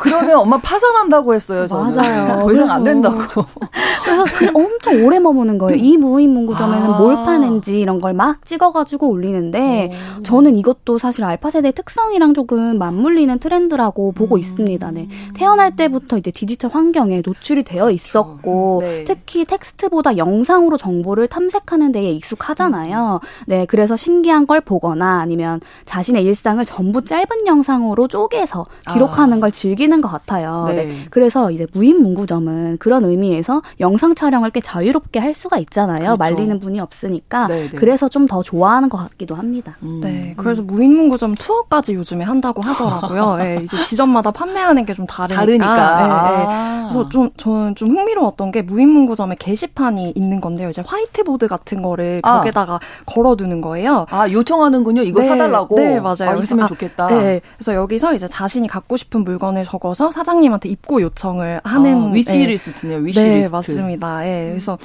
[0.00, 1.66] 그러면 엄마 파산한다고 했어요.
[1.66, 1.96] 저는.
[1.96, 2.40] 맞아요.
[2.40, 3.16] 더 이상 안 된다고.
[4.04, 5.76] 그래서 그 엄청 오래 머무는 거예요.
[5.82, 6.98] 이 무인 문구점에는 아.
[6.98, 10.22] 뭘 파는지 이런 걸 막 찍어가지고 올리는데 오.
[10.22, 14.38] 저는 이것도 사실 알파 세대 특성이랑 조금 맞물리는 트렌드라고 보고 음.
[14.38, 14.90] 있습니다.
[14.92, 15.08] 네.
[15.34, 17.94] 태어날 때부터 이제 디지털 환경에 노출이 되어 그렇죠.
[17.96, 19.04] 있었고 네.
[19.04, 23.20] 특히 텍 텍스트보다 영상으로 정보를 탐색하는 데에 익숙하잖아요.
[23.46, 29.40] 네, 그래서 신기한 걸 보거나 아니면 자신의 일상을 전부 짧은 영상으로 쪼개서 기록하는 아.
[29.40, 30.66] 걸 즐기는 것 같아요.
[30.68, 30.74] 네.
[30.84, 31.06] 네.
[31.10, 36.16] 그래서 이제 무인 문구점은 그런 의미에서 영상 촬영을 꽤 자유롭게 할 수가 있잖아요.
[36.16, 36.16] 그렇죠.
[36.18, 37.46] 말리는 분이 없으니까.
[37.46, 37.70] 네네.
[37.70, 37.76] 네.
[37.76, 39.76] 그래서 좀 더 좋아하는 것 같기도 합니다.
[39.82, 40.00] 음.
[40.02, 43.36] 네, 그래서 무인 문구점 투어까지 요즘에 한다고 하더라고요.
[43.36, 45.40] 네, 이제 지점마다 판매하는 게 좀 다르니까.
[45.40, 45.96] 다르니까.
[45.96, 46.44] 네, 네.
[46.48, 46.88] 아.
[46.90, 50.68] 그래서 좀 저는 좀 흥미로웠던 게 무인 문구점의 게시판이 있는 건데요.
[50.68, 52.40] 이제 화이트보드 같은 거를 아.
[52.40, 54.06] 벽에다가 걸어두는 거예요.
[54.10, 55.02] 아 요청하는군요.
[55.02, 55.76] 이거 네, 사달라고.
[55.76, 56.30] 네 맞아요.
[56.30, 57.06] 아, 있으면 아, 좋겠다.
[57.06, 57.40] 네.
[57.56, 62.98] 그래서 여기서 이제 자신이 갖고 싶은 물건을 적어서 사장님한테 입고 요청을 하는 아, 위시리스트네요.
[62.98, 63.44] 위시리스트.
[63.44, 64.20] 네 맞습니다.
[64.20, 64.48] 네.
[64.50, 64.76] 그래서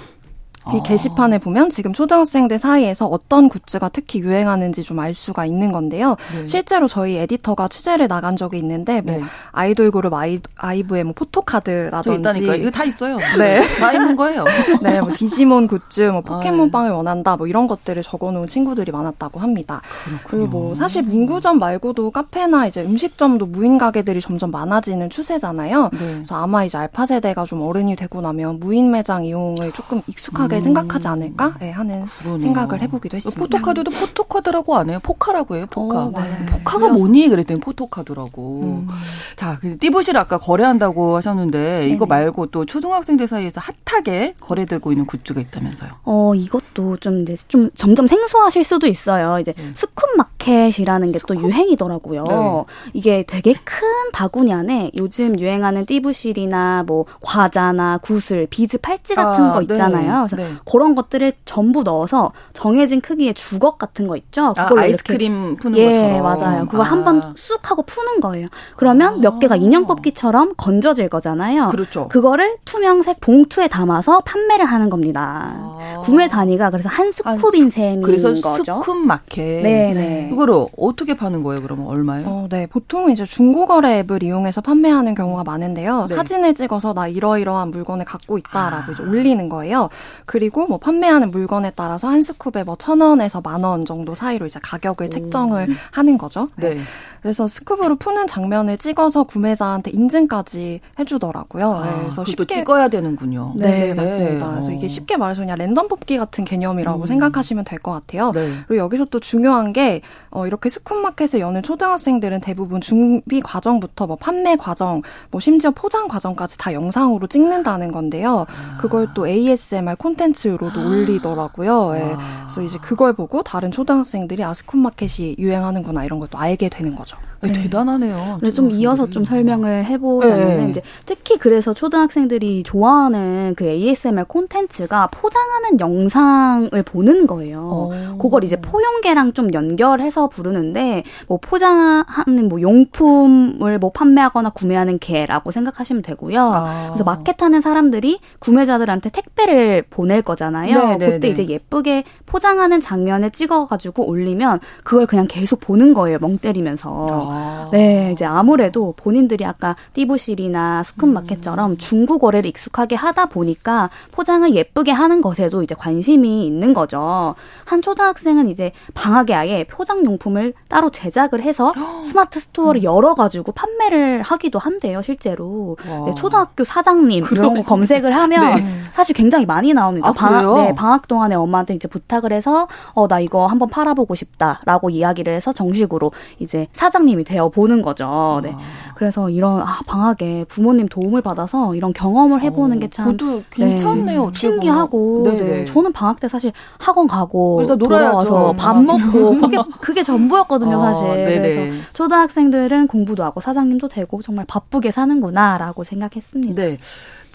[0.75, 6.15] 이 게시판에 보면 지금 초등학생들 사이에서 어떤 굿즈가 특히 유행하는지 좀 알 수가 있는 건데요.
[6.33, 6.47] 네.
[6.47, 9.23] 실제로 저희 에디터가 취재를 나간 적이 있는데 뭐 네.
[9.51, 13.17] 아이돌 그룹 아이, 아이브의 뭐 포토카드라든지 있다니까 이거 다 있어요.
[13.37, 14.45] 네, 다 있는 거예요.
[14.83, 16.71] 네, 뭐 디지몬 굿즈, 뭐 포켓몬 아, 네.
[16.71, 19.81] 빵을 원한다, 뭐 이런 것들을 적어 놓은 친구들이 많았다고 합니다.
[20.03, 20.27] 그렇군요.
[20.27, 25.89] 그리고 뭐 사실 문구점 말고도 카페나 이제 음식점도 무인 가게들이 점점 많아지는 추세잖아요.
[25.93, 25.97] 네.
[25.99, 30.58] 그래서 아마 이제 알파 세대가 좀 어른이 되고 나면 무인 매장 이용을 조금 익숙하게 음.
[30.61, 32.39] 생각하지 않을까 네, 하는 그러네요.
[32.39, 33.39] 생각을 해보기도 했습니다.
[33.39, 34.99] 포토카드도 포토카드라고 안 해요.
[35.03, 35.65] 포카라고 해요.
[35.69, 36.05] 포카.
[36.05, 36.45] 어, 네.
[36.45, 37.29] 포카가 뭐니?
[37.29, 38.61] 그랬더니 포토카드라고.
[38.63, 38.87] 음.
[39.35, 41.87] 자, 띠부실 아까 거래한다고 하셨는데 네네.
[41.89, 45.89] 이거 말고 또 초등학생들 사이에서 핫하게 거래되고 있는 굿즈가 있다면서요?
[46.03, 49.39] 어, 이것도 좀 이제 좀 점점 생소하실 수도 있어요.
[49.39, 49.73] 이제 음.
[49.75, 52.23] scoop 마켓 마켓이라는 게 또 유행이더라고요.
[52.23, 52.89] 네.
[52.93, 59.51] 이게 되게 큰 바구니 안에 요즘 유행하는 띠부실이나 뭐 과자나 구슬, 비즈 팔찌 같은 아,
[59.51, 59.65] 거 네.
[59.73, 60.23] 있잖아요.
[60.23, 60.27] 네.
[60.29, 60.55] 그래서 네.
[60.69, 64.53] 그런 것들을 전부 넣어서 정해진 크기의 주걱 같은 거 있죠.
[64.57, 66.15] 아, 아이스크림 푸는 예, 것처럼.
[66.15, 66.65] 예, 맞아요.
[66.67, 66.87] 그거 아.
[66.87, 68.47] 한번 쑥 하고 푸는 거예요.
[68.75, 69.17] 그러면 아.
[69.17, 71.67] 몇 개가 인형 뽑기처럼 건져질 거잖아요.
[71.67, 72.07] 그렇죠.
[72.09, 75.53] 그거를 투명색 봉투에 담아서 판매를 하는 겁니다.
[75.55, 76.01] 아.
[76.03, 78.79] 구매 단위가 그래서 한 scoop인 셈인 그래서 거죠.
[78.79, 79.61] scoop 마켓.
[79.61, 80.29] 네, 네.
[80.31, 81.61] 이거를 어떻게 파는 거예요?
[81.61, 82.23] 그러면 얼마요?
[82.25, 86.05] 어, 네, 보통 이제 중고거래 앱을 이용해서 판매하는 경우가 많은데요.
[86.09, 86.15] 네.
[86.15, 88.91] 사진을 찍어서 나 이러이러한 물건을 갖고 있다라고 아.
[88.91, 89.89] 이제 올리는 거예요.
[90.29, 94.59] 그리고 뭐 판매하는 물건에 따라서 한 스쿱에 뭐 천 원에서 만 원 정도 사이로 이제
[94.61, 95.09] 가격을 오.
[95.09, 96.47] 책정을 하는 거죠.
[96.55, 96.75] 네.
[96.75, 96.81] 네.
[97.21, 101.71] 그래서 스쿱으로 푸는 장면을 찍어서 구매자한테 인증까지 해주더라고요.
[101.71, 103.53] 아, 네, 그래서 쉽게 찍어야 되는군요.
[103.57, 103.93] 네, 네.
[103.95, 104.45] 맞습니다.
[104.45, 104.51] 네.
[104.51, 107.05] 그래서 이게 쉽게 말해서 그냥 랜덤 뽑기 같은 개념이라고 음.
[107.07, 108.31] 생각하시면 될 것 같아요.
[108.31, 108.51] 네.
[108.67, 114.15] 그리고 여기서 또 중요한 게 어, 이렇게 스쿱 마켓을 여는 초등학생들은 대부분 준비 과정부터 뭐
[114.15, 115.01] 판매 과정,
[115.31, 118.45] 뭐 심지어 포장 과정까지 다 영상으로 찍는다는 건데요.
[118.47, 118.77] 아.
[118.79, 120.18] 그걸 또 ASMR 콘텐츠
[120.57, 120.85] 로도 아.
[120.85, 121.91] 올리더라고요.
[121.93, 122.15] 네.
[122.43, 127.17] 그래서 이제 그걸 보고 다른 초등학생들이 아 스쿱마켓이 유행하는구나 이런 것도 알게 되는 거죠.
[127.41, 127.53] 네.
[127.53, 128.39] 대단하네요.
[128.41, 130.69] 네, 좀 이어서 좀 설명을 해보자면 네.
[130.69, 137.59] 이제 특히 그래서 초등학생들이 좋아하는 그 ASMR 콘텐츠가 포장하는 영상을 보는 거예요.
[137.59, 137.93] 오.
[137.93, 138.17] 어.
[138.19, 146.01] 그걸 이제 포용계랑 좀 연결해서 부르는데 뭐 포장하는 뭐 용품을 뭐 판매하거나 구매하는 개라고 생각하시면
[146.01, 146.51] 되고요.
[146.53, 146.87] 아.
[146.89, 150.77] 그래서 마켓하는 사람들이 구매자들한테 택배를 보낼 거잖아요.
[150.77, 150.97] 네네네.
[150.97, 151.29] 네, 그때 네.
[151.29, 156.17] 이제 예쁘게 포장하는 장면을 찍어가지고 올리면 그걸 그냥 계속 보는 거예요.
[156.19, 157.07] 멍 때리면서.
[157.09, 157.28] 아.
[157.29, 157.69] 아.
[157.71, 161.77] 네, 이제 아무래도 본인들이 아까 띠부실이나 scoop마켓처럼 음.
[161.77, 167.35] 중고거래를 익숙하게 하다 보니까 포장을 예쁘게 하는 것에도 이제 관심이 있는 거죠.
[167.65, 171.73] 한 초등학생은 이제 방학에 아예 포장 용품을 따로 제작을 해서
[172.05, 172.83] 스마트 스토어를 음.
[172.83, 175.77] 열어가지고 판매를 하기도 한대요, 실제로.
[176.05, 178.65] 네, 초등학교 사장님 이런 거 검색을 하면 네.
[178.93, 180.09] 사실 굉장히 많이 나옵니다.
[180.09, 184.89] 아, 방학, 네, 방학 동안에 엄마한테 이제 부탁을 해서 어, 나 이거 한번 팔아보고 싶다라고
[184.89, 188.39] 이야기를 해서 정식으로 이제 사장님 사람이 되어 보는 거죠.
[188.41, 188.51] 네.
[188.53, 188.59] 아.
[188.95, 194.25] 그래서 이런 아, 방학에 부모님 도움을 받아서 이런 경험을 해보는 어, 게참 도 괜찮네요.
[194.27, 195.65] 네, 신기하고 네, 네.
[195.65, 201.07] 저는 방학 때 사실 학원 가고 돌아와서 밥 먹고 그게 그게 전부였거든요, 아, 사실.
[201.07, 201.39] 네네.
[201.39, 206.61] 그래서 초등학생들은 공부도 하고 사장님도 되고 정말 바쁘게 사는구나라고 생각했습니다.
[206.61, 206.77] 네.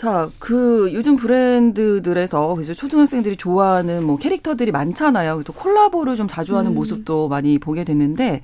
[0.05, 5.37] 자, 그 요즘 브랜드들에서 그래서 초등학생들이 좋아하는 뭐 캐릭터들이 많잖아요.
[5.37, 6.75] 그래서 콜라보를 좀 자주 하는 음.
[6.75, 8.43] 모습도 많이 보게 됐는데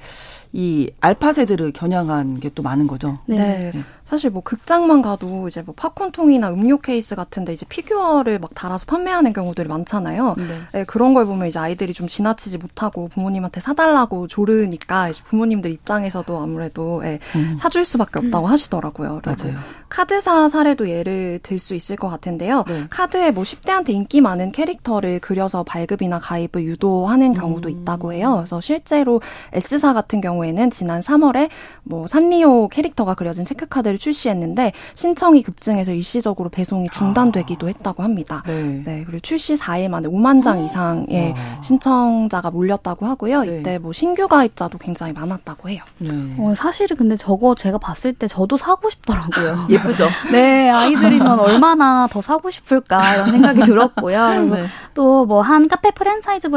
[0.55, 3.19] 이 알파 세대를 겨냥한 게 또 많은 거죠.
[3.27, 3.71] 네.
[3.75, 3.83] 네.
[4.11, 9.33] 사실 뭐 극장만 가도 이제 뭐 팝콘통이나 음료 케이스 같은데 이제 피규어를 막 달아서 판매하는
[9.33, 10.35] 경우들이 많잖아요.
[10.37, 10.45] 네.
[10.73, 16.37] 네, 그런 걸 보면 이제 아이들이 좀 지나치지 못하고 부모님한테 사달라고 조르니까 이제 부모님들 입장에서도
[16.37, 17.57] 아무래도 예, 음.
[17.61, 18.51] 사줄 수밖에 없다고 음.
[18.51, 19.21] 하시더라고요.
[19.25, 19.57] 맞아요.
[19.89, 22.65] 카드사 사례도 예를 들 수 있을 것 같은데요.
[22.67, 22.87] 네.
[22.91, 27.83] 카드에 뭐 10대한테 인기 많은 캐릭터를 그려서 발급이나 가입을 유도하는 경우도 음.
[27.83, 28.37] 있다고 해요.
[28.39, 29.21] 그래서 실제로
[29.53, 31.51] S사 같은 경우에는 지난 3월에
[31.85, 38.43] 뭐 산리오 캐릭터가 그려진 체크카드를 출시했는데 신청이 급증해서 일시적으로 배송이 중단되기도 했다고 합니다.
[38.47, 38.83] 네.
[38.85, 41.63] 네 그리고 출시 4일 만에 5만 장 이상의 와.
[41.63, 43.43] 신청자가 몰렸다고 하고요.
[43.43, 43.61] 네.
[43.61, 45.83] 이때 뭐 신규 가입자도 굉장히 많았다고 해요.
[45.99, 46.11] 네.
[46.39, 49.67] 어, 사실은 근데 저거 제가 봤을 때 저도 사고 싶더라고요.
[49.71, 50.09] 예쁘죠?
[50.33, 54.43] 네, 아이들이면 얼마나 더 사고 싶을까 이런 생각이 들었고요.
[54.51, 54.63] 네.
[54.95, 56.49] 또 뭐 한 카페 프랜차이즈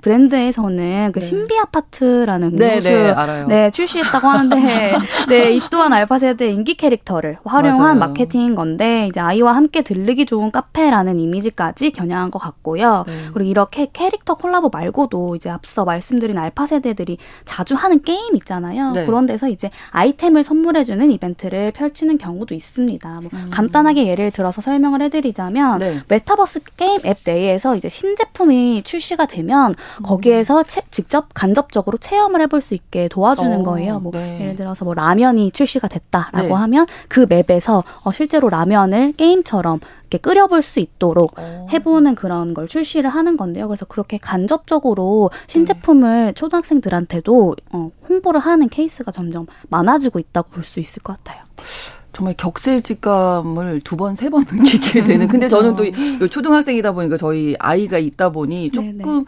[0.00, 1.26] 브랜드에서는 그 네.
[1.26, 4.96] 신비 아파트라는 네, 음료수 네, 네, 출시했다고 하는데
[5.28, 8.12] 네, 이 또한 알파 세대 인기 캐릭터 캐릭터를 활용한 맞아요.
[8.12, 13.04] 마케팅인 건데 이제 아이와 함께 들르기 좋은 카페라는 이미지까지 겨냥한 것 같고요.
[13.06, 13.26] 네.
[13.32, 18.90] 그리고 이렇게 캐릭터 콜라보 말고도 이제 앞서 말씀드린 알파 세대들이 자주 하는 게임 있잖아요.
[18.90, 19.06] 네.
[19.06, 23.08] 그런 데서 이제 아이템을 선물해주는 이벤트를 펼치는 경우도 있습니다.
[23.20, 23.48] 뭐 음.
[23.50, 26.00] 간단하게 예를 들어서 설명을 해드리자면 네.
[26.08, 30.02] 메타버스 게임 앱 내에서 이제 신제품이 출시가 되면 음.
[30.02, 34.00] 거기에서 체, 직접 간접적으로 체험을 해볼 수 있게 도와주는 어, 거예요.
[34.00, 34.40] 뭐 네.
[34.40, 36.52] 예를 들어서 뭐 라면이 출시가 됐다라고 네.
[36.52, 41.68] 하면 하면 그 맵에서 어, 실제로 라면을 게임처럼 이렇게 끓여볼 수 있도록 오.
[41.72, 43.68] 해보는 그런 걸 출시를 하는 건데요.
[43.68, 46.34] 그래서 그렇게 간접적으로 신제품을 음.
[46.34, 51.42] 초등학생들한테도 어, 홍보를 하는 케이스가 점점 많아지고 있다고 볼 수 있을 것 같아요.
[52.12, 55.28] 정말 격세지감을 두 번, 세 번 느끼게 되는.
[55.28, 59.24] 근데 저는 또 초등학생이다 보니까 저희 아이가 있다 보니 조금,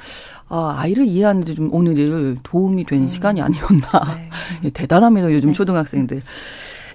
[0.49, 3.09] 아, 아이를 이해하는데 좀 오늘 도움이 된 음.
[3.09, 4.19] 시간이 아니었나.
[4.63, 4.71] 네.
[4.75, 6.23] 대단합니다, 요즘 초등학생들.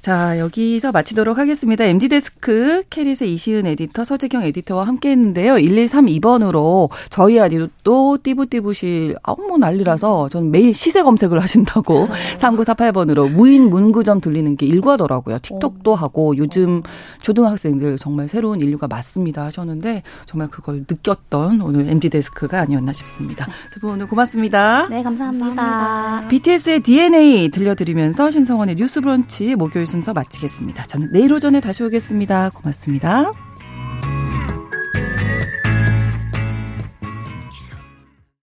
[0.08, 1.84] 자, 여기서 마치도록 하겠습니다.
[1.84, 5.55] MG데스크 캐릿의 이시은 에디터, 서재경 에디터와 함께 했는데요.
[5.55, 14.22] 1132번으로 저희 아디도 띠부띠부실, 아우, 뭐 난리라서 저는 매일 시세 검색을 하신다고 3948번으로 무인 문구점
[14.22, 15.39] 들리는 게 일과더라고요.
[15.41, 16.84] 틱톡도 하고 요즘
[17.22, 23.45] 초등학생들 정말 새로운 인류가 맞습니다 하셨는데 정말 그걸 느꼈던 오늘 MG데스크가 아니었나 싶습니다.
[23.74, 24.88] 두 분 오늘 고맙습니다.
[24.89, 25.47] 네, 감사합니다.
[25.47, 26.28] 감사합니다.
[26.30, 30.84] BTS의 DNA 들려드리면서 신성원의 뉴스 브런치 목요일 순서 마치겠습니다.
[30.84, 32.52] 저는 내일 오전에 다시 오겠습니다.
[32.52, 33.47] 고맙습니다.